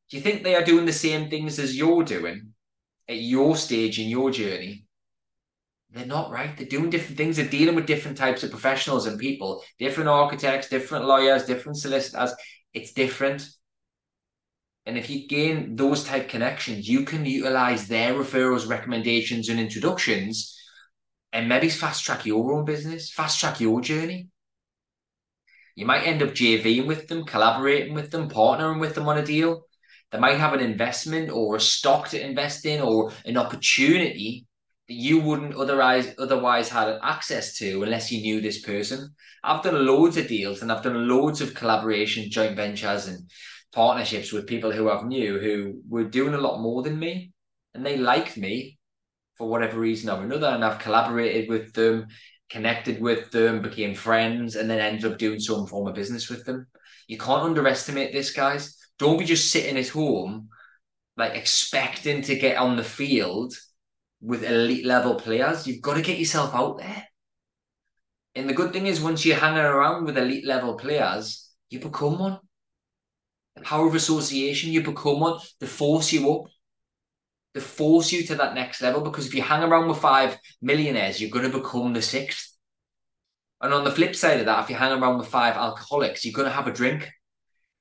Do 0.09 0.17
you 0.17 0.23
think 0.23 0.43
they 0.43 0.55
are 0.55 0.65
doing 0.65 0.87
the 0.87 0.93
same 0.93 1.29
things 1.29 1.59
as 1.59 1.77
you're 1.77 2.03
doing 2.03 2.55
at 3.11 3.21
your 3.21 3.57
stage 3.57 4.01
in 4.01 4.09
your 4.09 4.31
journey? 4.31 4.87
They're 5.93 6.07
not 6.07 6.31
right. 6.31 6.57
They're 6.57 6.67
doing 6.67 6.91
different 6.91 7.19
things. 7.19 7.37
They're 7.37 7.47
dealing 7.47 7.75
with 7.75 7.87
different 7.87 8.17
types 8.17 8.43
of 8.43 8.51
professionals 8.51 9.07
and 9.07 9.19
people, 9.19 9.63
different 9.79 10.09
architects, 10.09 10.69
different 10.69 11.05
lawyers, 11.05 11.45
different 11.45 11.79
solicitors. 11.79 12.33
It's 12.73 12.93
different. 12.93 13.47
And 14.87 14.97
if 14.97 15.11
you 15.11 15.29
gain 15.29 15.77
those 15.77 16.05
type 16.05 16.29
connections, 16.29 16.89
you 16.89 17.05
can 17.05 17.25
utilize 17.27 17.87
their 17.89 18.15
referrals, 18.15 18.69
recommendations, 18.69 19.49
and 19.49 19.61
introductions, 19.61 20.59
and 21.33 21.49
maybe 21.49 21.69
fast 21.69 22.05
track 22.05 22.27
your 22.27 22.53
own 22.53 22.65
business, 22.65 23.11
fast 23.11 23.39
track 23.39 23.61
your 23.61 23.81
journey. 23.81 24.29
You 25.77 25.87
might 25.87 26.07
end 26.07 26.23
up 26.23 26.31
JVing 26.31 26.87
with 26.87 27.07
them, 27.09 27.25
collaborating 27.25 27.95
with 27.95 28.11
them, 28.11 28.29
partnering 28.29 28.81
with 28.81 28.95
them 28.95 29.09
on 29.09 29.19
a 29.19 29.25
deal. 29.25 29.67
They 30.11 30.19
might 30.19 30.39
have 30.39 30.53
an 30.53 30.61
investment 30.61 31.31
or 31.31 31.57
a 31.57 31.61
stock 31.61 32.09
to 32.09 32.23
invest 32.23 32.67
in 32.67 32.81
or 32.81 33.13
an 33.25 33.37
opportunity 33.37 34.47
you 34.89 35.21
wouldn't 35.21 35.55
otherwise 35.55 36.15
otherwise 36.19 36.69
had 36.69 36.99
access 37.03 37.57
to 37.59 37.83
unless 37.83 38.11
you 38.11 38.21
knew 38.21 38.41
this 38.41 38.61
person. 38.63 39.15
I've 39.45 39.63
done 39.63 39.87
loads 39.87 40.17
of 40.17 40.29
deals 40.29 40.63
and 40.63 40.71
I've 40.71 40.83
done 40.83 41.09
loads 41.09 41.41
of 41.41 41.55
collaboration, 41.55 42.31
joint 42.31 42.57
ventures, 42.57 43.07
and 43.07 43.31
partnerships 43.73 44.33
with 44.33 44.47
people 44.47 44.71
who 44.73 44.91
I've 44.91 45.07
knew 45.07 45.39
who 45.39 45.81
were 45.89 46.05
doing 46.05 46.35
a 46.35 46.39
lot 46.39 46.61
more 46.61 46.83
than 46.83 46.99
me, 46.99 47.33
and 47.75 47.85
they 47.85 47.97
liked 47.97 48.37
me 48.37 48.79
for 49.37 49.49
whatever 49.49 49.81
reason 49.81 50.11
or 50.11 50.23
another, 50.23 50.49
and 50.49 50.65
I've 50.65 50.79
collaborated 50.79 51.49
with 51.49 51.73
them, 51.73 52.09
connected 52.51 53.01
with 53.01 53.31
them, 53.31 53.63
became 53.63 53.95
friends, 53.95 54.57
and 54.57 54.69
then 54.69 54.79
ended 54.79 55.11
up 55.11 55.19
doing 55.19 55.41
some 55.41 55.67
form 55.67 55.89
of 55.89 55.95
business 55.95 56.29
with 56.29 56.45
them. 56.45 56.67
You 57.09 57.19
can't 57.19 57.43
underestimate 57.43 58.13
this, 58.13 58.33
guys. 58.33 58.77
Don't 58.99 59.19
be 59.19 59.25
just 59.25 59.51
sitting 59.51 59.79
at 59.79 59.89
home, 59.89 60.49
like 61.17 61.35
expecting 61.35 62.23
to 62.23 62.37
get 62.37 62.59
on 62.59 62.77
the 62.77 62.85
field 62.85 63.55
with 64.23 64.45
elite 64.45 64.87
level 64.87 65.17
players, 65.17 65.67
you've 65.67 65.83
got 65.83 65.95
to 65.95 66.03
get 66.03 66.19
yourself 66.19 66.55
out 66.55 66.79
there. 66.79 67.07
And 68.35 68.49
the 68.49 68.55
good 68.55 68.73
thing 68.73 68.87
is, 68.87 69.01
once 69.01 69.27
you're 69.27 69.37
hanging 69.37 69.59
around 69.59 70.05
with 70.05 70.17
elite 70.17 70.47
level 70.47 70.75
players, 70.75 71.51
you 71.69 71.81
become 71.81 72.19
one. 72.19 72.39
The 73.57 73.63
power 73.63 73.87
of 73.87 73.95
association, 73.95 74.73
you 74.73 74.83
become 74.83 75.21
one. 75.21 75.41
They 75.61 75.67
force 75.67 76.13
you 76.13 76.33
up. 76.33 76.45
They 77.53 77.61
force 77.61 78.13
you 78.13 78.25
to 78.29 78.35
that 78.37 78.55
next 78.55 78.81
level 78.81 79.03
because 79.03 79.27
if 79.27 79.35
you 79.35 79.43
hang 79.43 79.63
around 79.63 79.89
with 79.89 79.99
five 79.99 80.39
millionaires, 80.63 81.21
you're 81.21 81.29
going 81.29 81.51
to 81.51 81.59
become 81.59 81.93
the 81.93 82.01
sixth. 82.01 82.57
And 83.61 83.75
on 83.75 83.85
the 83.85 83.91
flip 83.91 84.17
side 84.17 84.41
of 84.41 84.47
that, 84.47 84.65
if 84.65 84.71
you 84.71 84.77
hang 84.77 84.99
around 84.99 85.19
with 85.19 85.29
five 85.29 85.57
alcoholics, 85.57 86.25
you're 86.25 86.33
going 86.33 86.49
to 86.49 86.55
have 86.55 86.67
a 86.67 86.73
drink. 86.73 87.03
If 87.03 87.11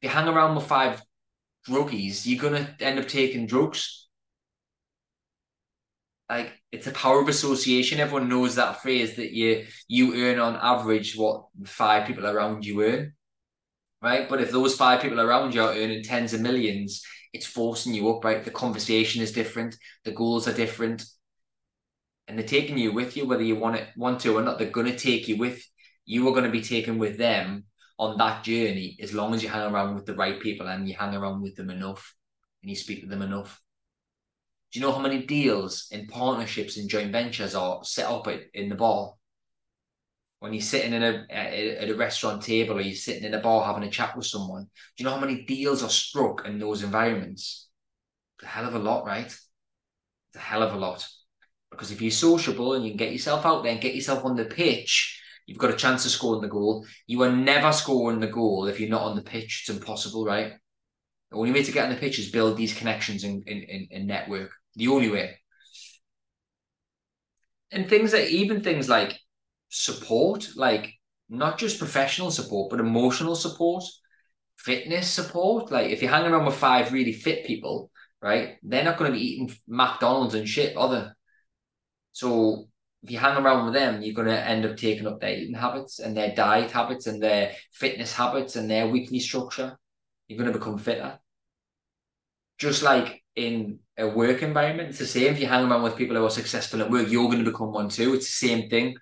you 0.01 0.09
hang 0.09 0.27
around 0.27 0.55
with 0.55 0.65
five 0.65 1.01
druggies, 1.67 2.25
you're 2.25 2.41
going 2.41 2.65
to 2.65 2.83
end 2.83 2.99
up 2.99 3.07
taking 3.07 3.45
drugs 3.47 4.00
like 6.31 6.53
it's 6.71 6.87
a 6.87 6.91
power 6.91 7.19
of 7.21 7.27
association. 7.27 7.99
Everyone 7.99 8.29
knows 8.29 8.55
that 8.55 8.81
phrase 8.81 9.17
that 9.17 9.31
you 9.33 9.65
you 9.89 10.15
earn 10.15 10.39
on 10.39 10.55
average 10.55 11.15
what 11.17 11.47
five 11.65 12.07
people 12.07 12.25
around 12.25 12.65
you 12.65 12.83
earn, 12.83 13.13
right? 14.01 14.29
But 14.29 14.39
if 14.39 14.49
those 14.49 14.75
five 14.75 15.01
people 15.01 15.19
around 15.19 15.53
you 15.53 15.61
are 15.61 15.73
earning 15.73 16.03
tens 16.03 16.33
of 16.33 16.39
millions, 16.39 17.03
it's 17.33 17.45
forcing 17.45 17.93
you 17.93 18.09
up, 18.09 18.23
right? 18.23 18.45
The 18.45 18.51
conversation 18.51 19.21
is 19.21 19.33
different, 19.33 19.75
the 20.05 20.13
goals 20.13 20.47
are 20.47 20.53
different, 20.53 21.03
and 22.29 22.39
they're 22.39 22.47
taking 22.47 22.77
you 22.77 22.93
with 22.93 23.17
you 23.17 23.27
whether 23.27 23.43
you 23.43 23.57
want 23.57 23.75
it 23.75 23.89
want 23.97 24.21
to 24.21 24.37
or 24.37 24.41
not. 24.41 24.57
They're 24.57 24.69
to 24.71 24.97
take 24.97 25.27
you 25.27 25.37
with 25.37 25.61
you 26.05 26.27
are 26.27 26.31
going 26.31 26.45
to 26.45 26.59
be 26.59 26.61
taken 26.61 26.97
with 26.97 27.17
them 27.17 27.65
on 27.99 28.17
that 28.17 28.43
journey 28.45 28.97
as 29.01 29.13
long 29.13 29.33
as 29.33 29.43
you 29.43 29.49
hang 29.49 29.69
around 29.69 29.95
with 29.95 30.05
the 30.05 30.15
right 30.15 30.39
people 30.39 30.67
and 30.67 30.87
you 30.87 30.95
hang 30.95 31.13
around 31.13 31.41
with 31.41 31.55
them 31.57 31.69
enough 31.69 32.15
and 32.61 32.69
you 32.69 32.75
speak 32.75 33.01
to 33.01 33.07
them 33.07 33.21
enough. 33.21 33.61
Do 34.71 34.79
you 34.79 34.85
know 34.85 34.93
how 34.93 34.99
many 34.99 35.25
deals 35.25 35.87
in 35.91 36.07
partnerships 36.07 36.77
and 36.77 36.89
joint 36.89 37.11
ventures 37.11 37.55
are 37.55 37.83
set 37.83 38.05
up 38.05 38.27
in 38.53 38.69
the 38.69 38.75
bar? 38.75 39.13
When 40.39 40.53
you're 40.53 40.61
sitting 40.61 40.93
in 40.93 41.03
a 41.03 41.25
at 41.29 41.89
a 41.89 41.95
restaurant 41.95 42.41
table 42.41 42.77
or 42.77 42.81
you're 42.81 42.95
sitting 42.95 43.25
in 43.25 43.33
a 43.33 43.41
bar 43.41 43.65
having 43.65 43.87
a 43.87 43.91
chat 43.91 44.15
with 44.15 44.25
someone, 44.25 44.63
do 44.63 44.69
you 44.97 45.05
know 45.05 45.11
how 45.11 45.19
many 45.19 45.43
deals 45.43 45.83
are 45.83 45.89
struck 45.89 46.45
in 46.47 46.57
those 46.57 46.83
environments? 46.83 47.67
A 48.41 48.47
hell 48.47 48.65
of 48.65 48.73
a 48.73 48.79
lot, 48.79 49.05
right? 49.05 49.25
It's 49.25 50.35
a 50.35 50.39
hell 50.39 50.63
of 50.63 50.73
a 50.73 50.77
lot. 50.77 51.05
Because 51.69 51.91
if 51.91 52.01
you're 52.01 52.11
sociable 52.11 52.73
and 52.73 52.83
you 52.83 52.91
can 52.91 52.97
get 52.97 53.11
yourself 53.11 53.45
out 53.45 53.63
there 53.63 53.73
and 53.73 53.81
get 53.81 53.93
yourself 53.93 54.25
on 54.25 54.35
the 54.35 54.45
pitch, 54.45 55.21
you've 55.45 55.59
got 55.59 55.69
a 55.69 55.75
chance 55.75 56.05
of 56.05 56.11
scoring 56.11 56.41
the 56.41 56.47
goal. 56.47 56.85
You 57.07 57.21
are 57.23 57.31
never 57.31 57.71
scoring 57.73 58.19
the 58.19 58.27
goal 58.27 58.67
if 58.67 58.79
you're 58.79 58.89
not 58.89 59.03
on 59.03 59.15
the 59.15 59.21
pitch. 59.21 59.65
It's 59.67 59.77
impossible, 59.77 60.25
right? 60.25 60.53
The 61.29 61.37
only 61.37 61.51
way 61.51 61.63
to 61.63 61.71
get 61.71 61.85
on 61.85 61.91
the 61.91 61.99
pitch 61.99 62.19
is 62.19 62.31
build 62.31 62.57
these 62.57 62.73
connections 62.73 63.23
and, 63.23 63.43
and, 63.47 63.87
and 63.91 64.07
network. 64.07 64.51
The 64.75 64.87
only 64.87 65.09
way. 65.09 65.37
And 67.71 67.87
things 67.87 68.11
that 68.11 68.29
even 68.29 68.61
things 68.61 68.89
like 68.89 69.17
support, 69.69 70.49
like 70.55 70.93
not 71.29 71.57
just 71.57 71.79
professional 71.79 72.31
support, 72.31 72.69
but 72.69 72.79
emotional 72.79 73.35
support, 73.35 73.83
fitness 74.57 75.09
support. 75.09 75.71
Like 75.71 75.89
if 75.89 76.01
you're 76.01 76.11
hanging 76.11 76.31
around 76.31 76.45
with 76.45 76.55
five 76.55 76.91
really 76.91 77.13
fit 77.13 77.45
people, 77.45 77.89
right, 78.21 78.57
they're 78.63 78.83
not 78.83 78.97
going 78.97 79.11
to 79.11 79.17
be 79.17 79.25
eating 79.25 79.55
McDonald's 79.67 80.35
and 80.35 80.47
shit, 80.47 80.75
they? 80.75 81.07
So 82.11 82.67
if 83.03 83.09
you 83.09 83.17
hang 83.17 83.37
around 83.37 83.65
with 83.65 83.73
them, 83.73 84.01
you're 84.01 84.13
going 84.13 84.27
to 84.27 84.39
end 84.39 84.65
up 84.65 84.77
taking 84.77 85.07
up 85.07 85.19
their 85.19 85.35
eating 85.35 85.55
habits 85.55 85.99
and 85.99 86.15
their 86.15 86.35
diet 86.35 86.71
habits 86.71 87.07
and 87.07 87.21
their 87.21 87.53
fitness 87.71 88.13
habits 88.13 88.55
and 88.55 88.69
their 88.69 88.87
weekly 88.87 89.19
structure. 89.19 89.77
You're 90.27 90.37
going 90.37 90.51
to 90.51 90.57
become 90.57 90.77
fitter. 90.77 91.19
Just 92.57 92.83
like 92.83 93.20
in 93.35 93.79
a 93.97 94.07
work 94.07 94.41
environment, 94.41 94.89
it's 94.89 94.99
the 94.99 95.05
same. 95.05 95.33
If 95.33 95.39
you 95.39 95.47
hang 95.47 95.69
around 95.69 95.83
with 95.83 95.95
people 95.95 96.15
who 96.15 96.25
are 96.25 96.29
successful 96.29 96.81
at 96.81 96.91
work, 96.91 97.09
you're 97.09 97.29
going 97.29 97.43
to 97.43 97.51
become 97.51 97.71
one 97.71 97.89
too. 97.89 98.13
It's 98.13 98.27
the 98.27 98.47
same 98.47 98.69
thing, 98.69 98.95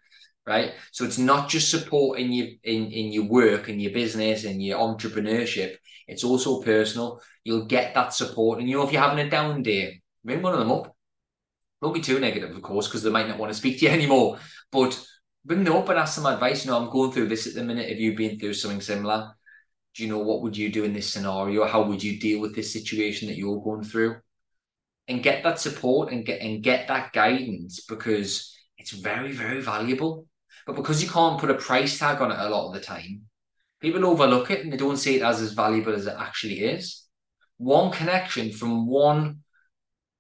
right? 0.46 0.74
So 0.92 1.06
it's 1.06 1.18
not 1.18 1.50
just 1.50 1.72
supporting 1.72 2.32
you 2.32 2.58
in, 2.64 2.92
in 2.92 3.12
your 3.12 3.26
work 3.26 3.70
and 3.70 3.82
your 3.82 3.92
business 3.92 4.46
and 4.46 4.64
your 4.64 4.80
entrepreneurship. 4.80 5.76
It's 6.08 6.24
also 6.24 6.62
personal. 6.62 7.22
You'll 7.44 7.66
get 7.66 7.94
that 7.94 8.14
support. 8.14 8.60
And 8.60 8.70
you 8.70 8.78
know, 8.78 8.86
if 8.86 8.92
you're 8.92 9.02
having 9.02 9.26
a 9.26 9.30
down 9.30 9.64
day, 9.64 10.02
ring 10.24 10.42
one 10.42 10.54
of 10.54 10.60
them 10.60 10.72
up 10.72 10.96
don't 11.82 11.94
be 11.94 12.02
too 12.02 12.20
negative, 12.20 12.56
of 12.56 12.62
course, 12.62 12.88
because 12.88 13.04
they 13.04 13.10
might 13.10 13.28
not 13.28 13.38
want 13.38 13.52
to 13.52 13.58
speak 13.58 13.80
to 13.80 13.86
you 13.86 13.92
anymore. 14.00 14.40
But 14.72 15.02
bring 15.46 15.64
them 15.64 15.76
up 15.76 15.90
and 15.90 16.00
ask 16.00 16.16
some 16.16 16.26
advice. 16.26 16.66
You 16.66 16.72
know, 16.72 16.78
I'm 16.78 16.90
going 16.90 17.12
through 17.12 17.28
this 17.28 17.48
at 17.48 17.54
the 17.54 17.64
minute. 17.64 17.90
Have 17.90 18.00
you 18.00 18.16
been 18.16 18.38
through 18.38 18.54
something 18.54 18.82
similar? 18.82 19.32
You 20.00 20.08
know 20.08 20.20
what 20.20 20.42
would 20.42 20.56
you 20.56 20.72
do 20.72 20.84
in 20.84 20.94
this 20.94 21.12
scenario? 21.12 21.66
How 21.66 21.84
would 21.84 22.04
you 22.04 22.20
deal 22.20 22.40
with 22.40 22.56
this 22.56 22.74
situation 22.74 23.28
that 23.28 23.38
you're 23.38 23.62
going 23.62 23.84
through? 23.84 24.18
And 25.08 25.24
get 25.24 25.44
that 25.44 25.60
support 25.60 26.12
and 26.12 26.26
get 26.26 26.42
and 26.42 26.62
get 26.62 26.88
that 26.88 27.14
guidance 27.14 27.84
because 27.88 28.56
it's 28.78 28.92
very, 28.92 29.32
very 29.32 29.62
valuable. 29.62 30.28
But 30.68 30.76
because 30.76 31.02
you 31.02 31.10
can't 31.10 31.40
put 31.40 31.50
a 31.50 31.56
price 31.56 31.98
tag 31.98 32.22
on 32.22 32.32
it 32.32 32.40
a 32.40 32.50
lot 32.50 32.68
of 32.68 32.74
the 32.74 32.80
time, 32.80 33.24
people 33.82 34.06
overlook 34.06 34.52
it 34.52 34.64
and 34.64 34.72
they 34.72 34.78
don't 34.78 34.98
see 34.98 35.16
it 35.16 35.24
as 35.24 35.42
as 35.42 35.54
valuable 35.54 35.94
as 35.94 36.06
it 36.06 36.16
actually 36.18 36.60
is. 36.60 37.06
One 37.58 37.92
connection 37.92 38.52
from 38.52 38.88
one 38.88 39.40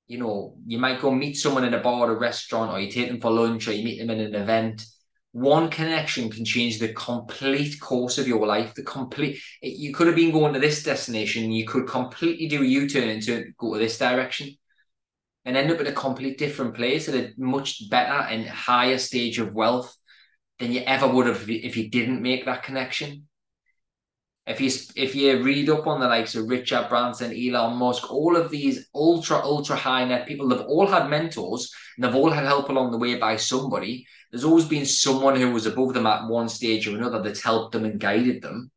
you 0.09 0.17
know, 0.17 0.55
you 0.65 0.79
might 0.79 0.99
go 0.99 1.11
meet 1.11 1.37
someone 1.37 1.63
in 1.63 1.75
a 1.75 1.79
bar 1.79 2.09
or 2.09 2.15
a 2.15 2.19
restaurant, 2.19 2.71
or 2.71 2.79
you 2.79 2.91
take 2.91 3.07
them 3.07 3.21
for 3.21 3.29
lunch, 3.29 3.67
or 3.67 3.73
you 3.73 3.83
meet 3.83 3.99
them 3.99 4.09
in 4.09 4.19
an 4.19 4.33
event. 4.33 4.83
One 5.31 5.69
connection 5.69 6.31
can 6.31 6.43
change 6.43 6.79
the 6.79 6.93
complete 6.93 7.79
course 7.79 8.17
of 8.17 8.27
your 8.27 8.47
life. 8.47 8.73
The 8.73 8.83
complete, 8.83 9.39
you 9.61 9.93
could 9.93 10.07
have 10.07 10.15
been 10.15 10.31
going 10.31 10.53
to 10.53 10.59
this 10.59 10.83
destination, 10.83 11.51
you 11.51 11.67
could 11.67 11.87
completely 11.87 12.47
do 12.47 12.63
a 12.63 12.65
U 12.65 12.89
turn 12.89 13.09
and 13.09 13.21
to 13.23 13.45
go 13.57 13.73
to 13.73 13.79
this 13.79 13.97
direction 13.97 14.55
and 15.45 15.55
end 15.55 15.71
up 15.71 15.79
in 15.79 15.87
a 15.87 15.91
complete 15.91 16.37
different 16.37 16.75
place 16.75 17.07
at 17.07 17.15
a 17.15 17.31
much 17.37 17.89
better 17.89 18.11
and 18.11 18.47
higher 18.47 18.97
stage 18.97 19.39
of 19.39 19.53
wealth 19.53 19.95
than 20.59 20.71
you 20.71 20.81
ever 20.81 21.07
would 21.07 21.27
have 21.27 21.49
if 21.49 21.77
you 21.77 21.89
didn't 21.89 22.21
make 22.21 22.45
that 22.45 22.63
connection. 22.63 23.28
If 24.49 24.59
you 24.59 24.71
if 24.95 25.13
you 25.13 25.43
read 25.43 25.69
up 25.69 25.85
on 25.85 25.99
the 25.99 26.07
likes 26.07 26.33
of 26.33 26.49
Richard 26.49 26.89
Branson, 26.89 27.31
Elon 27.31 27.77
Musk, 27.77 28.11
all 28.11 28.35
of 28.35 28.49
these 28.49 28.89
ultra 28.95 29.37
ultra 29.37 29.75
high 29.75 30.03
net 30.05 30.27
people, 30.27 30.47
they've 30.47 30.61
all 30.61 30.87
had 30.87 31.07
mentors 31.07 31.71
and 31.95 32.03
they've 32.03 32.15
all 32.15 32.31
had 32.31 32.45
help 32.45 32.69
along 32.69 32.89
the 32.89 32.97
way 32.97 33.13
by 33.15 33.35
somebody. 33.35 34.07
There's 34.31 34.43
always 34.43 34.65
been 34.65 34.87
someone 34.87 35.35
who 35.35 35.51
was 35.51 35.67
above 35.67 35.93
them 35.93 36.07
at 36.07 36.27
one 36.27 36.49
stage 36.49 36.87
or 36.87 36.97
another 36.97 37.21
that's 37.21 37.43
helped 37.43 37.73
them 37.73 37.85
and 37.85 37.99
guided 37.99 38.41
them. 38.41 38.71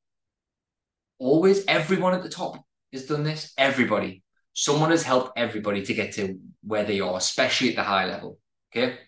Always, 1.19 1.65
everyone 1.65 2.13
at 2.13 2.23
the 2.23 2.29
top 2.29 2.63
has 2.93 3.07
done 3.07 3.25
this. 3.25 3.55
Everybody, 3.57 4.23
someone 4.53 4.91
has 4.91 5.03
helped 5.03 5.39
everybody 5.39 5.87
to 5.87 5.95
get 5.95 6.13
to 6.15 6.39
where 6.63 6.85
they 6.85 7.01
are, 7.01 7.17
especially 7.17 7.71
at 7.71 7.77
the 7.77 7.83
high 7.83 8.05
level. 8.05 8.39
Okay. 8.71 8.99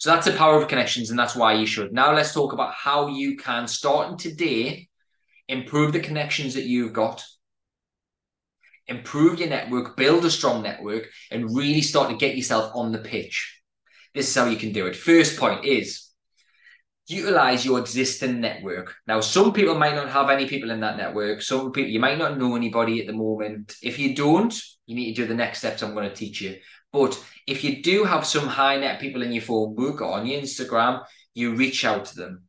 So 0.00 0.10
that's 0.10 0.26
the 0.26 0.32
power 0.32 0.60
of 0.60 0.66
connections, 0.66 1.10
and 1.10 1.18
that's 1.18 1.36
why 1.36 1.52
you 1.54 1.66
should. 1.66 1.92
Now 1.92 2.12
let's 2.12 2.34
talk 2.34 2.52
about 2.52 2.74
how 2.74 3.06
you 3.06 3.36
can, 3.36 3.68
starting 3.68 4.18
today, 4.18 4.88
improve 5.48 5.92
the 5.92 6.00
connections 6.00 6.54
that 6.54 6.64
you've 6.64 6.92
got, 6.92 7.24
improve 8.86 9.38
your 9.38 9.48
network, 9.48 9.96
build 9.96 10.24
a 10.24 10.30
strong 10.30 10.62
network, 10.62 11.08
and 11.30 11.56
really 11.56 11.82
start 11.82 12.10
to 12.10 12.16
get 12.16 12.36
yourself 12.36 12.72
on 12.74 12.92
the 12.92 12.98
pitch. 12.98 13.60
This 14.14 14.28
is 14.28 14.34
how 14.34 14.46
you 14.46 14.56
can 14.56 14.72
do 14.72 14.86
it. 14.86 14.96
First 14.96 15.38
point 15.38 15.64
is 15.64 16.06
utilize 17.08 17.64
your 17.64 17.78
existing 17.78 18.40
network. 18.40 18.94
Now, 19.06 19.20
some 19.20 19.52
people 19.52 19.76
might 19.76 19.94
not 19.94 20.08
have 20.08 20.30
any 20.30 20.46
people 20.48 20.70
in 20.70 20.80
that 20.80 20.96
network. 20.96 21.42
Some 21.42 21.70
people, 21.72 21.90
you 21.90 22.00
might 22.00 22.18
not 22.18 22.38
know 22.38 22.56
anybody 22.56 23.00
at 23.00 23.06
the 23.06 23.12
moment. 23.12 23.76
If 23.82 23.98
you 23.98 24.14
don't, 24.14 24.54
you 24.86 24.96
need 24.96 25.14
to 25.14 25.22
do 25.22 25.28
the 25.28 25.34
next 25.34 25.58
steps 25.58 25.82
I'm 25.82 25.94
going 25.94 26.08
to 26.08 26.14
teach 26.14 26.40
you. 26.40 26.56
But 26.92 27.22
if 27.46 27.62
you 27.62 27.82
do 27.82 28.04
have 28.04 28.26
some 28.26 28.46
high 28.46 28.78
net 28.78 29.00
people 29.00 29.22
in 29.22 29.32
your 29.32 29.42
phone 29.42 29.74
book 29.74 30.00
or 30.00 30.14
on 30.14 30.26
your 30.26 30.40
Instagram, 30.40 31.04
you 31.34 31.54
reach 31.54 31.84
out 31.84 32.06
to 32.06 32.16
them 32.16 32.45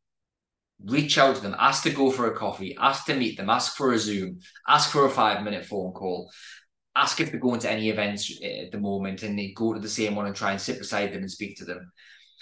reach 0.84 1.18
out 1.18 1.36
to 1.36 1.42
them, 1.42 1.56
ask 1.58 1.84
to 1.84 1.90
go 1.90 2.12
for 2.12 2.28
a 2.28 2.36
coffee, 2.36 2.76
ask 2.80 3.06
to 3.06 3.16
meet 3.16 3.38
them, 3.38 3.50
ask 3.50 3.76
for 3.76 3.94
a 3.94 4.00
Zoom, 4.00 4.40
ask 4.68 4.92
for 4.92 5.06
a 5.06 5.10
five 5.10 5.44
minute 5.44 5.66
phone 5.66 5.92
call, 5.92 6.30
ask 6.96 7.20
if 7.20 7.32
they're 7.32 7.40
going 7.40 7.60
to 7.60 7.72
any 7.72 7.90
events 7.90 8.32
eh, 8.42 8.66
at 8.66 8.72
the 8.72 8.80
moment 8.80 9.24
and 9.24 9.38
they 9.38 9.54
go 9.56 9.74
to 9.74 9.80
the 9.80 9.90
same 9.90 10.16
one 10.16 10.26
and 10.26 10.36
try 10.36 10.52
and 10.52 10.62
sit 10.62 10.80
beside 10.80 11.12
them 11.12 11.22
and 11.22 11.32
speak 11.32 11.58
to 11.58 11.66
them. 11.66 11.92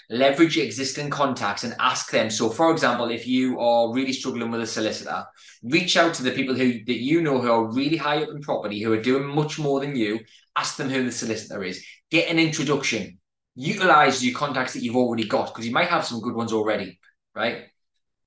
Leverage 0.08 0.56
existing 0.56 1.10
contacts 1.10 1.64
and 1.64 1.74
ask 1.80 2.12
them. 2.12 2.30
So, 2.30 2.48
for 2.48 2.70
example, 2.70 3.10
if 3.10 3.26
you 3.26 3.58
are 3.58 3.92
really 3.92 4.12
struggling 4.12 4.52
with 4.52 4.60
a 4.60 4.66
solicitor, 4.66 5.24
reach 5.64 5.96
out 5.96 6.14
to 6.14 6.22
the 6.22 6.30
people 6.30 6.54
who 6.54 6.84
that 6.84 7.02
you 7.02 7.22
know 7.22 7.40
who 7.40 7.50
are 7.50 7.72
really 7.72 7.96
high 7.96 8.22
up 8.22 8.28
in 8.28 8.40
property, 8.40 8.80
who 8.80 8.92
are 8.92 9.02
doing 9.02 9.26
much 9.26 9.58
more 9.58 9.80
than 9.80 9.96
you. 9.96 10.20
Ask 10.54 10.76
them 10.76 10.90
who 10.90 11.04
the 11.04 11.10
solicitor 11.10 11.64
is. 11.64 11.84
Get 12.10 12.30
an 12.30 12.38
introduction. 12.38 13.18
Utilize 13.56 14.24
your 14.24 14.38
contacts 14.38 14.74
that 14.74 14.82
you've 14.82 14.96
already 14.96 15.26
got 15.26 15.48
because 15.48 15.66
you 15.66 15.72
might 15.72 15.88
have 15.88 16.04
some 16.04 16.20
good 16.20 16.36
ones 16.36 16.52
already, 16.52 17.00
right? 17.34 17.64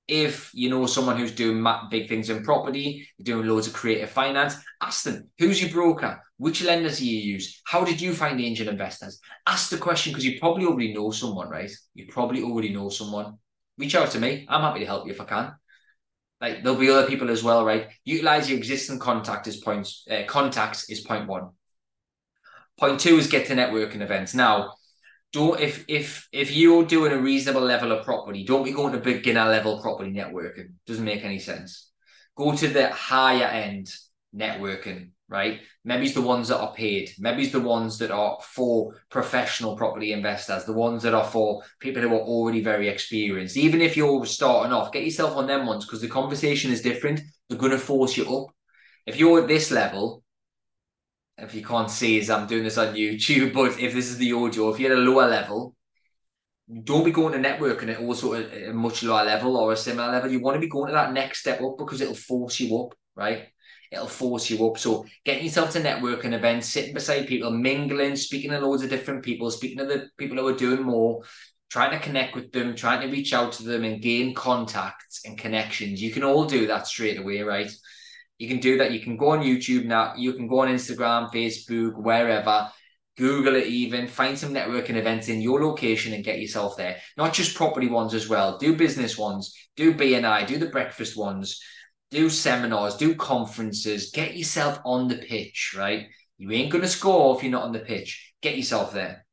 If 0.10 0.52
you 0.54 0.70
know 0.70 0.86
someone 0.86 1.18
who's 1.18 1.32
doing 1.32 1.66
big 1.90 2.10
things 2.10 2.30
in 2.30 2.44
property, 2.44 3.08
doing 3.22 3.48
loads 3.48 3.68
of 3.68 3.74
creative 3.74 4.10
finance, 4.10 4.56
ask 4.82 5.04
them 5.04 5.30
who's 5.38 5.62
your 5.62 5.72
broker, 5.72 6.22
which 6.38 6.64
lenders 6.64 7.00
do 7.00 7.08
you 7.08 7.20
use, 7.34 7.62
how 7.66 7.84
did 7.84 8.02
you 8.02 8.14
find 8.14 8.40
the 8.40 8.46
angel 8.46 8.68
investors? 8.68 9.20
Ask 9.46 9.70
the 9.70 9.78
question 9.78 10.12
because 10.12 10.26
you 10.26 10.40
probably 10.40 10.66
already 10.66 10.94
know 10.94 11.12
someone, 11.12 11.50
right? 11.50 11.72
You 11.94 12.08
probably 12.08 12.42
already 12.42 12.70
know 12.70 12.90
someone. 12.90 13.38
Reach 13.78 13.96
out 13.96 14.12
to 14.12 14.20
me. 14.20 14.46
I'm 14.50 14.62
happy 14.62 14.80
to 14.80 14.86
help 14.86 15.06
you 15.06 15.14
if 15.14 15.22
I 15.22 15.26
can. 15.26 15.54
Like 16.42 16.64
there'll 16.64 16.80
be 16.80 16.90
other 16.90 17.08
people 17.08 17.30
as 17.30 17.44
well, 17.44 17.66
right? 17.66 17.88
Utilize 18.06 18.50
your 18.50 18.58
existing 18.58 19.00
contact 19.00 19.48
as 19.48 19.58
points. 19.58 20.06
Uh, 20.10 20.24
contacts 20.28 20.90
is 20.90 21.02
point 21.02 21.28
one. 21.28 21.50
Point 22.80 23.00
two 23.00 23.18
is 23.18 23.28
get 23.28 23.48
to 23.48 23.56
networking 23.56 24.02
events. 24.02 24.34
Now, 24.34 24.74
don't 25.32 25.60
if 25.60 25.86
if 25.88 26.28
if 26.32 26.52
you're 26.52 26.86
doing 26.86 27.12
a 27.12 27.22
reasonable 27.22 27.62
level 27.62 27.92
of 27.92 28.06
property, 28.06 28.44
don't 28.44 28.64
be 28.64 28.72
going 28.72 28.94
to 28.94 29.00
beginner 29.00 29.46
level 29.46 29.82
property 29.82 30.12
networking. 30.12 30.74
Doesn't 30.88 31.06
make 31.06 31.24
any 31.24 31.40
sense. 31.40 31.92
Go 32.36 32.56
to 32.56 32.68
the 32.68 32.90
higher 32.90 33.46
end 33.46 33.94
networking, 34.36 35.12
right? 35.28 35.60
Maybe 35.84 36.06
it's 36.06 36.16
the 36.16 36.22
ones 36.22 36.48
that 36.48 36.60
are 36.60 36.74
paid. 36.74 37.12
Maybe 37.20 37.44
it's 37.44 37.52
the 37.52 37.60
ones 37.60 37.98
that 38.00 38.12
are 38.12 38.40
for 38.42 38.96
professional 39.10 39.76
property 39.76 40.14
investors, 40.14 40.66
the 40.66 40.74
ones 40.74 41.04
that 41.04 41.14
are 41.14 41.26
for 41.26 41.64
people 41.80 42.02
who 42.02 42.10
are 42.10 42.20
already 42.20 42.62
very 42.62 42.88
experienced. 42.88 43.58
Even 43.58 43.82
if 43.82 43.96
you're 43.96 44.26
starting 44.26 44.74
off, 44.74 44.92
get 44.92 45.04
yourself 45.04 45.36
on 45.36 45.48
them 45.48 45.66
ones 45.66 45.86
because 45.86 46.02
the 46.02 46.08
conversation 46.08 46.72
is 46.72 46.82
different. 46.82 47.22
They're 47.50 47.58
going 47.58 47.72
to 47.72 47.78
force 47.78 48.18
you 48.18 48.26
up. 48.36 48.48
If 49.06 49.18
you're 49.18 49.42
at 49.42 49.48
this 49.48 49.70
level, 49.72 50.24
if 51.42 51.54
you 51.54 51.64
can't 51.64 51.90
see 51.90 52.20
as 52.20 52.30
I'm 52.30 52.48
doing 52.48 52.64
this 52.64 52.78
on 52.78 52.96
YouTube, 52.96 53.54
but 53.54 53.80
if 53.80 53.94
this 53.94 54.10
is 54.10 54.18
the 54.18 54.34
audio, 54.34 54.70
if 54.70 54.80
you're 54.80 54.92
at 54.92 54.98
a 54.98 55.02
lower 55.02 55.28
level, 55.28 55.76
don't 56.84 57.04
be 57.04 57.12
going 57.12 57.34
to 57.34 57.50
networking 57.50 57.90
at 57.90 58.00
also 58.00 58.34
at 58.34 58.70
a 58.70 58.74
much 58.74 59.02
lower 59.02 59.24
level 59.24 59.58
or 59.58 59.72
a 59.72 59.78
similar 59.78 60.12
level. 60.12 60.32
You 60.32 60.40
want 60.40 60.56
to 60.56 60.62
be 60.62 60.70
going 60.70 60.88
to 60.88 60.94
that 60.94 61.14
next 61.14 61.40
step 61.40 61.62
up 61.62 61.78
because 61.78 62.02
it'll 62.02 62.14
force 62.14 62.60
you 62.60 62.78
up, 62.78 62.94
right? 63.16 63.48
It'll 63.92 64.08
force 64.08 64.50
you 64.52 64.68
up. 64.68 64.78
So 64.78 65.06
getting 65.26 65.46
yourself 65.46 65.72
to 65.72 65.82
networking 65.82 66.34
events, 66.34 66.70
sitting 66.70 66.94
beside 66.94 67.28
people, 67.28 67.50
mingling, 67.50 68.16
speaking 68.16 68.52
to 68.52 68.60
loads 68.60 68.84
of 68.84 68.90
different 68.90 69.24
people, 69.24 69.50
speaking 69.50 69.80
to 69.80 69.86
the 69.86 70.10
people 70.18 70.38
who 70.38 70.48
are 70.48 70.54
doing 70.54 70.84
more, 70.84 71.24
trying 71.70 71.92
to 71.92 72.00
connect 72.00 72.36
with 72.36 72.52
them, 72.52 72.76
trying 72.76 73.02
to 73.02 73.12
reach 73.12 73.34
out 73.34 73.54
to 73.54 73.64
them 73.64 73.84
and 73.84 74.02
gain 74.02 74.36
contacts 74.36 75.22
and 75.26 75.40
connections. 75.40 76.02
You 76.02 76.12
can 76.12 76.24
all 76.24 76.46
do 76.46 76.68
that 76.68 76.86
straight 76.86 77.18
away, 77.18 77.42
right? 77.42 77.72
You 78.40 78.48
can 78.48 78.60
do 78.60 78.78
that. 78.78 78.92
You 78.92 79.02
can 79.02 79.18
go 79.18 79.30
on 79.32 79.44
YouTube 79.44 79.86
now. 79.86 80.16
You 80.16 80.34
can 80.34 80.48
go 80.48 80.62
on 80.62 80.70
Instagram, 80.70 81.32
Facebook, 81.32 82.02
wherever. 82.02 82.72
Google 83.18 83.58
it 83.58 83.68
even. 83.68 84.08
Find 84.08 84.40
some 84.40 84.54
networking 84.54 84.96
events 84.96 85.28
in 85.28 85.42
your 85.42 85.62
location 85.62 86.14
and 86.14 86.24
get 86.24 86.40
yourself 86.40 86.78
there. 86.78 86.98
Not 87.18 87.34
just 87.34 87.56
property 87.56 87.88
ones 87.88 88.14
as 88.14 88.30
well. 88.30 88.58
Do 88.58 88.76
business 88.76 89.18
ones. 89.18 89.54
Do 89.76 89.94
BNI. 89.94 90.48
Do 90.48 90.58
the 90.58 90.68
breakfast 90.68 91.18
ones. 91.18 91.62
Do 92.12 92.30
seminars. 92.30 92.96
Do 92.96 93.14
conferences. 93.14 94.12
Get 94.12 94.38
yourself 94.38 94.80
on 94.86 95.10
the 95.10 95.18
pitch, 95.18 95.76
right? 95.78 96.08
You 96.38 96.50
ain't 96.52 96.72
going 96.72 96.82
to 96.82 96.88
score 96.88 97.36
if 97.36 97.44
you're 97.44 97.52
not 97.52 97.64
on 97.64 97.74
the 97.74 97.80
pitch. 97.80 98.34
get 98.42 98.56
yourself 98.56 98.94
there. 98.94 99.26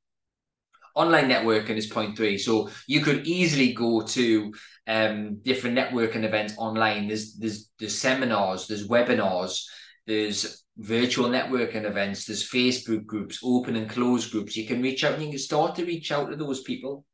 Online 0.97 1.29
networking 1.29 1.77
is 1.77 1.87
point 1.87 2.17
three. 2.17 2.39
So 2.39 2.71
you 2.89 3.01
could 3.01 3.27
easily 3.27 3.75
go 3.75 4.01
to 4.01 4.53
um, 4.89 5.41
different 5.43 5.77
networking 5.77 6.25
events 6.25 6.55
online. 6.57 7.07
There's 7.07 7.37
there's 7.37 7.71
there's 7.79 7.99
seminars, 7.99 8.67
there's 8.67 8.89
webinars, 8.89 9.63
there's 10.07 10.65
virtual 10.79 11.29
networking 11.29 11.85
events, 11.85 12.25
there's 12.25 12.49
Facebook 12.49 13.05
groups, 13.05 13.41
open 13.45 13.77
and 13.77 13.91
closed 13.91 14.33
groups. 14.33 14.57
You 14.57 14.67
can 14.67 14.83
reach 14.83 15.05
out 15.05 15.15
and 15.15 15.23
you 15.23 15.31
can 15.31 15.39
start 15.39 15.75
to 15.77 15.85
reach 15.85 16.11
out 16.11 16.31
to 16.31 16.37
those 16.37 16.63
people. 16.63 17.05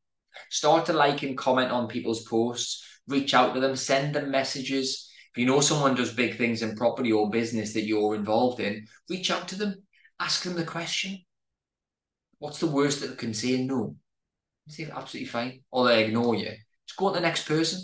Start 0.51 0.87
to 0.87 0.93
like 0.93 1.23
and 1.23 1.37
comment 1.37 1.71
on 1.71 1.89
people's 1.89 2.25
posts, 2.25 2.85
reach 3.09 3.35
out 3.35 3.53
to 3.55 3.61
them, 3.61 3.77
send 3.77 4.15
them 4.15 4.31
messages. 4.31 5.11
If 5.33 5.39
you 5.39 5.47
know 5.47 5.61
someone 5.61 5.95
does 5.95 6.13
big 6.13 6.37
things 6.37 6.63
in 6.63 6.77
property 6.77 7.13
or 7.13 7.31
business 7.31 7.73
that 7.75 7.87
you're 7.87 8.15
involved 8.15 8.61
in, 8.61 8.87
reach 9.09 9.31
out 9.31 9.49
to 9.49 9.57
them, 9.57 9.83
ask 10.21 10.45
them 10.45 10.55
the 10.55 10.65
question. 10.65 11.19
What's 12.43 12.59
the 12.59 12.67
worst 12.67 13.01
that 13.01 13.07
they 13.07 13.15
can 13.15 13.35
say? 13.35 13.63
No. 13.63 13.95
Say 14.67 14.91
absolutely 14.93 15.29
fine. 15.29 15.63
Or 15.71 15.87
they 15.87 16.05
ignore 16.05 16.35
you. 16.35 16.51
Just 16.89 16.99
go 16.99 17.11
to 17.11 17.15
the 17.15 17.21
next 17.21 17.47
person. 17.47 17.79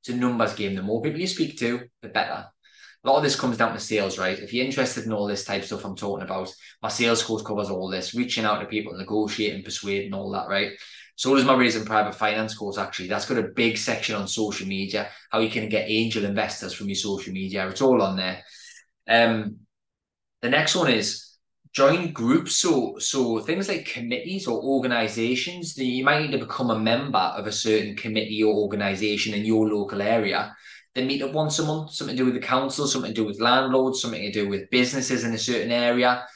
It's 0.00 0.08
a 0.08 0.16
numbers 0.16 0.54
game. 0.56 0.74
The 0.74 0.82
more 0.82 1.00
people 1.00 1.20
you 1.20 1.28
speak 1.28 1.56
to, 1.60 1.82
the 2.00 2.08
better. 2.08 2.46
A 3.04 3.08
lot 3.08 3.18
of 3.18 3.22
this 3.22 3.38
comes 3.38 3.56
down 3.56 3.72
to 3.72 3.78
sales, 3.78 4.18
right? 4.18 4.36
If 4.36 4.52
you're 4.52 4.64
interested 4.64 5.04
in 5.04 5.12
all 5.12 5.28
this 5.28 5.44
type 5.44 5.62
stuff 5.62 5.84
I'm 5.84 5.94
talking 5.94 6.24
about, 6.24 6.52
my 6.82 6.88
sales 6.88 7.22
course 7.22 7.42
covers 7.42 7.70
all 7.70 7.88
this, 7.88 8.16
reaching 8.16 8.44
out 8.44 8.58
to 8.58 8.66
people, 8.66 8.96
negotiating, 8.96 9.62
persuading, 9.62 10.12
all 10.12 10.32
that, 10.32 10.48
right? 10.48 10.72
So 11.14 11.32
does 11.36 11.44
my 11.44 11.54
raising 11.54 11.84
private 11.84 12.16
finance 12.16 12.56
course, 12.56 12.78
actually. 12.78 13.06
That's 13.06 13.26
got 13.26 13.38
a 13.38 13.52
big 13.54 13.78
section 13.78 14.16
on 14.16 14.26
social 14.26 14.66
media, 14.66 15.08
how 15.30 15.38
you 15.38 15.50
can 15.50 15.68
get 15.68 15.88
angel 15.88 16.24
investors 16.24 16.74
from 16.74 16.88
your 16.88 16.96
social 16.96 17.32
media. 17.32 17.68
It's 17.68 17.80
all 17.80 18.02
on 18.02 18.16
there. 18.16 18.42
Um, 19.06 19.58
the 20.40 20.50
next 20.50 20.74
one 20.74 20.90
is 20.90 21.31
join 21.72 22.12
groups. 22.12 22.56
So, 22.56 22.96
so 22.98 23.40
things 23.40 23.68
like 23.68 23.86
committees 23.86 24.46
or 24.46 24.62
organizations, 24.62 25.76
you 25.76 26.04
might 26.04 26.22
need 26.22 26.32
to 26.32 26.44
become 26.44 26.70
a 26.70 26.78
member 26.78 27.18
of 27.18 27.46
a 27.46 27.52
certain 27.52 27.96
committee 27.96 28.42
or 28.42 28.54
organization 28.54 29.34
in 29.34 29.44
your 29.44 29.68
local 29.68 30.02
area. 30.02 30.54
They 30.94 31.06
meet 31.06 31.22
up 31.22 31.32
once 31.32 31.58
a 31.58 31.64
month, 31.64 31.94
something 31.94 32.16
to 32.16 32.22
do 32.22 32.26
with 32.26 32.34
the 32.34 32.46
council, 32.46 32.86
something 32.86 33.14
to 33.14 33.20
do 33.22 33.26
with 33.26 33.40
landlords, 33.40 34.02
something 34.02 34.20
to 34.20 34.30
do 34.30 34.48
with 34.48 34.68
businesses 34.70 35.24
in 35.24 35.32
a 35.32 35.38
certain 35.38 35.72
area. 35.72 36.26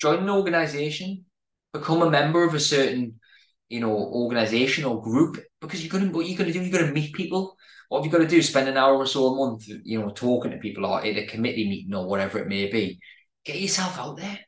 Join 0.00 0.18
an 0.18 0.30
organization, 0.30 1.24
become 1.72 2.02
a 2.02 2.10
member 2.10 2.42
of 2.42 2.54
a 2.54 2.60
certain, 2.60 3.20
you 3.68 3.78
know, 3.78 3.92
organization 3.92 4.84
or 4.84 5.00
group 5.00 5.38
because 5.60 5.84
you're 5.84 5.92
gonna 5.92 6.10
what 6.10 6.26
you're 6.26 6.38
gonna 6.38 6.52
do, 6.52 6.60
you're 6.60 6.80
gonna 6.80 6.92
meet 6.92 7.14
people. 7.14 7.56
What 7.88 7.98
have 7.98 8.06
you 8.06 8.12
got 8.12 8.18
to 8.24 8.28
do? 8.28 8.40
Spend 8.40 8.68
an 8.68 8.76
hour 8.76 8.94
or 8.96 9.06
so 9.06 9.26
a 9.26 9.36
month, 9.36 9.66
you 9.84 10.00
know, 10.00 10.10
talking 10.10 10.52
to 10.52 10.58
people 10.58 10.86
or 10.86 11.00
at 11.00 11.16
a 11.16 11.26
committee 11.26 11.68
meeting 11.68 11.94
or 11.94 12.06
whatever 12.06 12.38
it 12.38 12.46
may 12.46 12.70
be. 12.70 13.00
Get 13.44 13.60
yourself 13.60 13.98
out 13.98 14.16
there 14.16 14.38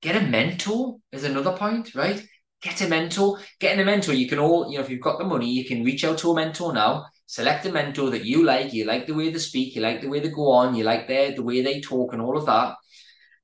Get 0.00 0.16
a 0.16 0.26
mentor 0.26 0.98
is 1.12 1.24
another 1.24 1.52
point, 1.52 1.94
right? 1.94 2.26
Get 2.62 2.80
a 2.80 2.88
mentor. 2.88 3.38
Getting 3.58 3.80
a 3.80 3.84
mentor, 3.84 4.12
you 4.12 4.28
can 4.28 4.38
all, 4.38 4.70
you 4.70 4.78
know, 4.78 4.84
if 4.84 4.90
you've 4.90 5.00
got 5.00 5.18
the 5.18 5.24
money, 5.24 5.50
you 5.50 5.64
can 5.64 5.84
reach 5.84 6.04
out 6.04 6.18
to 6.18 6.30
a 6.30 6.34
mentor 6.34 6.72
now. 6.72 7.06
Select 7.26 7.66
a 7.66 7.72
mentor 7.72 8.10
that 8.10 8.24
you 8.24 8.44
like. 8.44 8.72
You 8.72 8.84
like 8.84 9.06
the 9.06 9.14
way 9.14 9.30
they 9.30 9.38
speak. 9.38 9.74
You 9.74 9.82
like 9.82 10.00
the 10.00 10.08
way 10.08 10.20
they 10.20 10.30
go 10.30 10.50
on. 10.52 10.74
You 10.74 10.84
like 10.84 11.06
their 11.06 11.32
the 11.32 11.42
way 11.42 11.62
they 11.62 11.80
talk 11.80 12.12
and 12.12 12.22
all 12.22 12.36
of 12.36 12.46
that. 12.46 12.74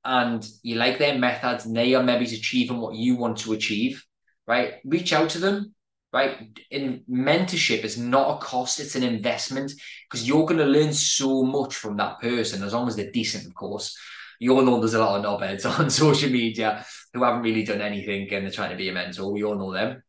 And 0.03 0.47
you 0.63 0.75
like 0.75 0.99
their 0.99 1.17
methods, 1.17 1.65
and 1.65 1.75
they 1.75 1.93
are 1.93 2.03
maybe 2.03 2.25
achieving 2.25 2.77
what 2.77 2.95
you 2.95 3.17
want 3.17 3.39
to 3.39 3.53
achieve, 3.53 4.03
right? 4.45 4.75
Reach 4.85 5.11
out 5.13 5.31
to 5.31 5.39
them, 5.39 5.73
right? 6.13 6.59
In 6.71 7.03
mentorship 7.09 7.83
is 7.83 7.97
not 7.97 8.37
a 8.37 8.45
cost; 8.45 8.79
it's 8.79 8.95
an 8.95 9.03
investment 9.03 9.73
because 10.09 10.27
you're 10.27 10.45
going 10.45 10.59
to 10.59 10.65
learn 10.65 10.93
so 10.93 11.43
much 11.43 11.75
from 11.75 11.97
that 11.97 12.19
person 12.19 12.63
as 12.63 12.73
long 12.73 12.87
as 12.87 12.95
they're 12.95 13.11
decent, 13.11 13.45
of 13.47 13.53
course 13.53 13.97
you 14.39 14.55
all 14.55 14.63
know 14.63 14.79
there's 14.79 14.93
a 14.93 14.99
lot 14.99 15.23
of 15.23 15.25
knobheads 15.25 15.65
on 15.79 15.89
social 15.89 16.29
media 16.29 16.85
who 17.13 17.23
haven't 17.23 17.41
really 17.41 17.63
done 17.63 17.81
anything 17.81 18.31
and 18.33 18.45
they're 18.45 18.51
trying 18.51 18.71
to 18.71 18.77
be 18.77 18.89
a 18.89 18.93
mentor. 18.93 19.31
We 19.31 19.43
all 19.43 19.55
know 19.55 19.73
them. 19.73 20.03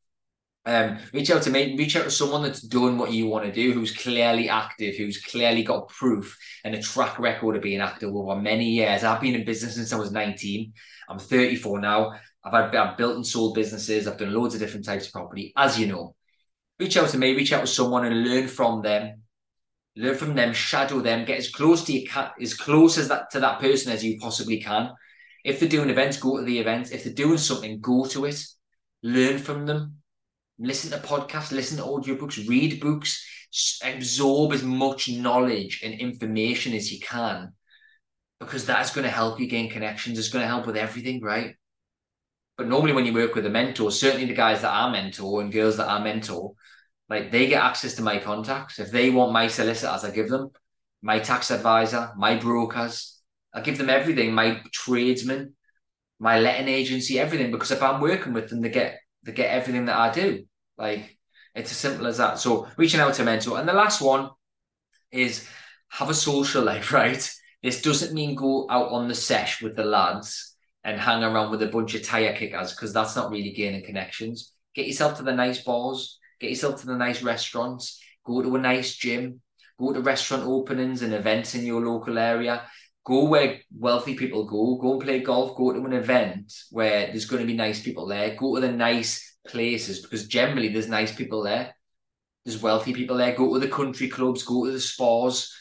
Um, 0.66 0.99
reach 1.14 1.30
out 1.30 1.42
to 1.42 1.50
me, 1.50 1.76
reach 1.78 1.97
out 1.97 2.04
to 2.04 2.11
someone 2.11 2.42
that's 2.42 2.61
done 2.61 2.99
what 2.99 3.12
you 3.12 3.26
want 3.26 3.47
to 3.47 3.52
do, 3.52 3.73
who's 3.73 3.97
clearly 3.97 4.50
active, 4.50 4.97
who's 4.97 5.23
clearly 5.23 5.62
got 5.62 5.88
proof 5.88 6.36
and 6.62 6.75
a 6.75 6.82
track 6.82 7.19
record 7.19 7.56
of 7.56 7.62
being 7.62 7.80
active 7.80 8.14
over 8.14 8.36
many 8.36 8.67
years. 8.67 9.02
I've 9.02 9.23
been 9.23 9.34
in 9.34 9.47
business 9.47 9.76
since 9.76 9.95
I 9.95 9.99
was 9.99 10.12
19. 10.12 10.75
I'm 11.08 11.19
34 11.19 11.80
now. 11.80 12.12
I've 12.45 12.52
had 12.52 12.76
I've 12.76 12.99
built 12.99 13.17
and 13.17 13.26
sold 13.26 13.54
businesses. 13.54 14.06
I've 14.06 14.19
done 14.19 14.34
loads 14.34 14.54
of 14.54 14.60
different 14.60 14.84
types 14.84 15.06
of 15.06 15.12
property, 15.12 15.54
as 15.56 15.78
you 15.78 15.86
know. 15.86 16.14
Reach 16.78 16.99
out 16.99 17.08
to 17.10 17.19
me, 17.19 17.34
reach 17.34 17.52
out 17.52 17.62
to 17.62 17.67
someone 17.67 18.04
and 18.04 18.28
learn 18.28 18.47
from 18.47 18.82
them 18.82 19.23
learn 19.99 20.17
from 20.17 20.34
them, 20.34 20.52
shadow 20.52 21.00
them, 21.00 21.25
get 21.25 21.39
as 21.39 21.50
close 21.50 21.84
to 21.84 21.93
your 21.93 22.02
you 22.02 22.28
as 22.41 22.54
close 22.54 22.97
as 22.99 23.08
that 23.08 23.30
to 23.32 23.41
that 23.41 23.61
person 23.61 23.93
as 23.93 24.04
you 24.04 24.19
possibly 24.19 24.61
can. 24.61 24.93
If 25.45 25.58
they're 25.58 25.69
doing 25.69 25.91
events, 25.91 26.19
go 26.19 26.37
to 26.39 26.45
the 26.45 26.58
event. 26.58 26.93
If 26.93 27.04
they're 27.04 27.13
doing 27.13 27.39
something, 27.39 27.80
go 27.80 28.06
to 28.06 28.25
it. 28.26 28.43
Learn 29.02 29.39
from 29.39 29.67
them. 29.67 29.97
Listen 30.58 30.91
to 30.91 31.06
podcasts, 31.06 31.52
listen 31.52 31.78
to 31.78 31.84
audiobooks, 31.84 32.49
read 32.49 32.80
books, 32.80 33.25
absorb 33.84 34.52
as 34.52 34.63
much 34.63 35.08
knowledge 35.08 35.82
and 35.84 35.95
information 35.95 36.75
as 36.75 36.93
you 36.93 37.00
can. 37.00 37.52
Because 38.41 38.67
that's 38.67 38.95
going 38.95 39.04
to 39.04 39.11
help 39.11 39.41
you 39.41 39.47
gain 39.49 39.71
connections. 39.71 40.19
It's 40.19 40.28
going 40.28 40.43
to 40.43 40.49
help 40.49 40.67
with 40.67 40.76
everything, 40.76 41.21
right? 41.23 41.54
But 42.56 42.69
normally 42.69 42.93
when 42.93 43.06
you 43.06 43.13
work 43.13 43.34
with 43.34 43.47
a 43.47 43.50
mentor, 43.50 43.91
certainly 43.91 44.26
the 44.26 44.34
guys 44.34 44.63
that 44.63 44.73
I 44.73 44.91
mentor 44.91 45.41
and 45.41 45.52
girls 45.52 45.76
that 45.76 45.89
I 45.89 46.02
mentor, 46.02 46.54
like 47.08 47.30
they 47.30 47.47
get 47.47 47.62
access 47.62 47.94
to 47.94 48.02
my 48.02 48.18
contacts. 48.18 48.78
If 48.78 48.90
they 48.90 49.10
want 49.10 49.32
my 49.32 49.49
solicitors, 49.49 50.04
I 50.04 50.10
give 50.10 50.28
them 50.28 50.50
my 51.00 51.18
tax 51.18 51.50
advisor, 51.50 52.12
my 52.16 52.36
brokers. 52.36 53.21
I 53.54 53.60
give 53.62 53.78
them 53.78 53.88
everything, 53.88 54.34
my 54.34 54.60
tradesmen, 54.73 55.54
my 56.18 56.38
letting 56.38 56.68
agency, 56.68 57.18
everything. 57.18 57.50
Because 57.50 57.71
if 57.71 57.82
I'm 57.82 58.00
working 58.00 58.34
with 58.34 58.50
them, 58.50 58.60
they 58.60 58.68
get 58.68 59.00
they 59.23 59.32
get 59.32 59.50
everything 59.50 59.86
that 59.86 59.97
I 59.97 60.10
do. 60.12 60.44
Like 60.76 61.18
it's 61.54 61.71
as 61.71 61.78
simple 61.78 62.06
as 62.06 62.18
that. 62.18 62.38
So 62.38 62.68
reaching 62.76 63.00
out 63.00 63.14
to 63.14 63.25
mentor. 63.25 63.58
And 63.58 63.68
the 63.68 63.73
last 63.73 64.02
one 64.02 64.30
is 65.10 65.49
have 65.88 66.10
a 66.10 66.14
social 66.14 66.62
life, 66.73 66.92
right? 66.92 67.30
This 67.62 67.82
doesn't 67.82 68.14
mean 68.14 68.34
go 68.34 68.66
out 68.71 68.92
on 68.92 69.08
the 69.08 69.14
sesh 69.14 69.62
with 69.62 69.76
the 69.76 69.84
lads 69.84 70.56
and 70.84 71.00
hang 71.00 71.25
around 71.25 71.50
with 71.50 71.62
a 71.62 71.66
bunch 71.66 71.94
of 71.94 72.02
tire 72.02 72.36
kickers 72.36 72.73
because 72.73 72.92
that's 72.92 73.16
not 73.16 73.30
really 73.30 73.52
gaining 73.52 73.84
connections. 73.84 74.52
Get 74.75 74.86
yourself 74.86 75.16
to 75.16 75.25
the 75.25 75.34
nice 75.34 75.62
balls 75.64 76.18
Get 76.40 76.50
yourself 76.50 76.80
to 76.80 76.86
the 76.86 76.96
nice 76.96 77.22
restaurants. 77.22 78.00
Go 78.24 78.42
to 78.42 78.56
a 78.56 78.58
nice 78.60 78.96
gym. 78.96 79.40
Go 79.78 79.92
to 79.92 80.00
restaurant 80.00 80.44
openings 80.44 81.02
and 81.02 81.14
events 81.14 81.54
in 81.54 81.64
your 81.64 81.84
local 81.84 82.18
area. 82.18 82.62
Go 83.04 83.24
where 83.24 83.60
wealthy 83.76 84.14
people 84.14 84.44
go. 84.44 84.76
Go 84.76 84.92
and 84.92 85.02
play 85.02 85.20
golf. 85.20 85.56
Go 85.56 85.72
to 85.72 85.84
an 85.84 85.92
event 85.92 86.52
where 86.70 87.06
there's 87.06 87.26
going 87.26 87.40
to 87.40 87.46
be 87.46 87.56
nice 87.56 87.82
people 87.82 88.06
there. 88.06 88.34
Go 88.36 88.54
to 88.54 88.60
the 88.60 88.72
nice 88.72 89.36
places 89.46 90.00
because 90.00 90.26
generally 90.26 90.68
there's 90.68 90.88
nice 90.88 91.14
people 91.14 91.42
there. 91.42 91.74
There's 92.44 92.62
wealthy 92.62 92.92
people 92.92 93.16
there. 93.16 93.34
Go 93.34 93.54
to 93.54 93.60
the 93.60 93.68
country 93.68 94.08
clubs. 94.08 94.42
Go 94.42 94.66
to 94.66 94.72
the 94.72 94.80
spas. 94.80 95.54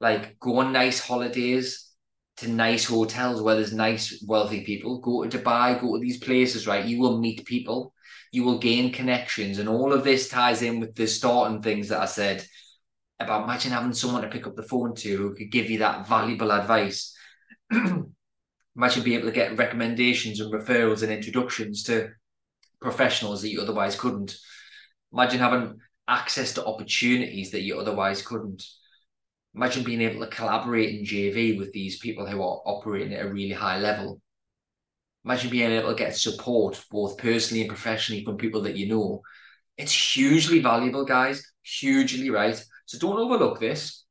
Like 0.00 0.38
go 0.38 0.58
on 0.58 0.72
nice 0.72 1.00
holidays 1.00 1.91
to 2.38 2.48
nice 2.48 2.84
hotels 2.84 3.42
where 3.42 3.56
there's 3.56 3.72
nice 3.72 4.24
wealthy 4.26 4.64
people. 4.64 4.98
Go 5.00 5.24
to 5.24 5.38
Dubai. 5.38 5.80
Go 5.80 5.96
to 5.96 6.00
these 6.00 6.18
places. 6.18 6.66
Right, 6.66 6.84
you 6.84 7.00
will 7.00 7.18
meet 7.18 7.44
people 7.44 7.92
you 8.32 8.44
will 8.44 8.58
gain 8.58 8.92
connections. 8.92 9.58
And 9.58 9.68
all 9.68 9.92
of 9.92 10.02
this 10.02 10.28
ties 10.28 10.62
in 10.62 10.80
with 10.80 10.94
the 10.94 11.06
starting 11.06 11.62
things 11.62 11.90
that 11.90 12.00
I 12.00 12.06
said 12.06 12.44
about 13.20 13.44
imagine 13.44 13.70
having 13.70 13.92
someone 13.92 14.22
to 14.22 14.28
pick 14.28 14.46
up 14.46 14.56
the 14.56 14.62
phone 14.62 14.94
to 14.96 15.16
who 15.16 15.34
could 15.34 15.52
give 15.52 15.70
you 15.70 15.78
that 15.78 16.08
valuable 16.08 16.50
advice. 16.50 17.14
imagine 17.70 19.02
being 19.04 19.18
able 19.18 19.28
to 19.28 19.34
get 19.34 19.58
recommendations 19.58 20.40
and 20.40 20.52
referrals 20.52 21.02
and 21.02 21.12
introductions 21.12 21.84
to 21.84 22.08
professionals 22.80 23.42
that 23.42 23.50
you 23.50 23.60
otherwise 23.60 23.94
couldn't. 23.94 24.34
Imagine 25.12 25.40
having 25.40 25.78
access 26.08 26.54
to 26.54 26.64
opportunities 26.64 27.50
that 27.50 27.60
you 27.60 27.78
otherwise 27.78 28.22
couldn't. 28.22 28.64
Imagine 29.54 29.84
being 29.84 30.00
able 30.00 30.24
to 30.24 30.34
collaborate 30.34 30.98
in 30.98 31.04
JV 31.04 31.58
with 31.58 31.72
these 31.72 31.98
people 31.98 32.26
who 32.26 32.40
are 32.40 32.62
operating 32.64 33.12
at 33.14 33.26
a 33.26 33.28
really 33.28 33.52
high 33.52 33.78
level. 33.78 34.20
Imagine 35.24 35.50
being 35.50 35.70
able 35.70 35.90
to 35.90 35.94
get 35.94 36.16
support 36.16 36.82
both 36.90 37.18
personally 37.18 37.60
and 37.60 37.68
professionally 37.68 38.24
from 38.24 38.36
people 38.36 38.62
that 38.62 38.76
you 38.76 38.88
know. 38.88 39.20
It's 39.76 39.92
hugely 39.92 40.60
valuable, 40.60 41.04
guys. 41.04 41.46
Hugely 41.62 42.30
right. 42.30 42.62
So 42.86 42.98
don't 42.98 43.18
overlook 43.18 43.60
this. 43.60 44.04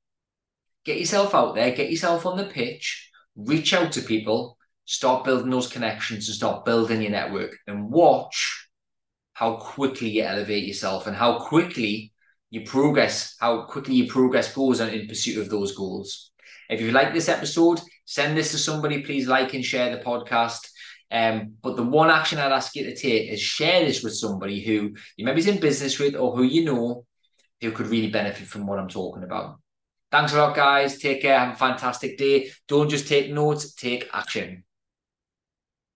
Get 0.85 0.99
yourself 0.99 1.35
out 1.35 1.55
there, 1.55 1.75
get 1.75 1.91
yourself 1.91 2.25
on 2.25 2.37
the 2.37 2.45
pitch, 2.45 3.11
reach 3.35 3.73
out 3.73 3.91
to 3.93 4.01
people, 4.01 4.57
start 4.85 5.23
building 5.23 5.49
those 5.49 5.67
connections 5.67 6.27
and 6.27 6.35
start 6.35 6.65
building 6.65 7.01
your 7.01 7.11
network 7.11 7.55
and 7.67 7.91
watch 7.91 8.67
how 9.33 9.55
quickly 9.55 10.09
you 10.09 10.23
elevate 10.23 10.65
yourself 10.65 11.07
and 11.07 11.15
how 11.15 11.39
quickly 11.39 12.11
you 12.51 12.61
progress, 12.61 13.35
how 13.39 13.63
quickly 13.63 13.95
your 13.95 14.07
progress 14.07 14.53
goes 14.53 14.81
in 14.81 15.07
pursuit 15.07 15.37
of 15.39 15.49
those 15.49 15.75
goals. 15.75 16.31
If 16.69 16.81
you 16.81 16.91
like 16.91 17.13
this 17.13 17.29
episode, 17.29 17.79
send 18.05 18.37
this 18.37 18.51
to 18.51 18.57
somebody. 18.57 19.01
Please 19.01 19.27
like 19.27 19.53
and 19.53 19.65
share 19.65 19.95
the 19.95 20.03
podcast. 20.03 20.67
Um, 21.09 21.55
but 21.61 21.75
the 21.75 21.83
one 21.83 22.09
action 22.09 22.39
I'd 22.39 22.51
ask 22.51 22.75
you 22.75 22.83
to 22.85 22.95
take 22.95 23.29
is 23.29 23.41
share 23.41 23.83
this 23.85 24.03
with 24.03 24.15
somebody 24.15 24.61
who 24.61 24.93
you 25.17 25.25
maybe 25.25 25.39
is 25.39 25.47
in 25.47 25.59
business 25.59 25.99
with 25.99 26.15
or 26.15 26.35
who 26.35 26.43
you 26.43 26.63
know 26.63 27.05
who 27.59 27.71
could 27.71 27.87
really 27.87 28.09
benefit 28.09 28.47
from 28.47 28.65
what 28.65 28.79
I'm 28.79 28.87
talking 28.87 29.23
about. 29.23 29.59
Thanks 30.11 30.33
a 30.33 30.37
lot, 30.37 30.55
guys. 30.55 30.99
Take 30.99 31.21
care. 31.21 31.39
Have 31.39 31.53
a 31.53 31.57
fantastic 31.57 32.17
day. 32.17 32.51
Don't 32.67 32.89
just 32.89 33.07
take 33.07 33.31
notes, 33.31 33.73
take 33.73 34.09
action. 34.13 34.63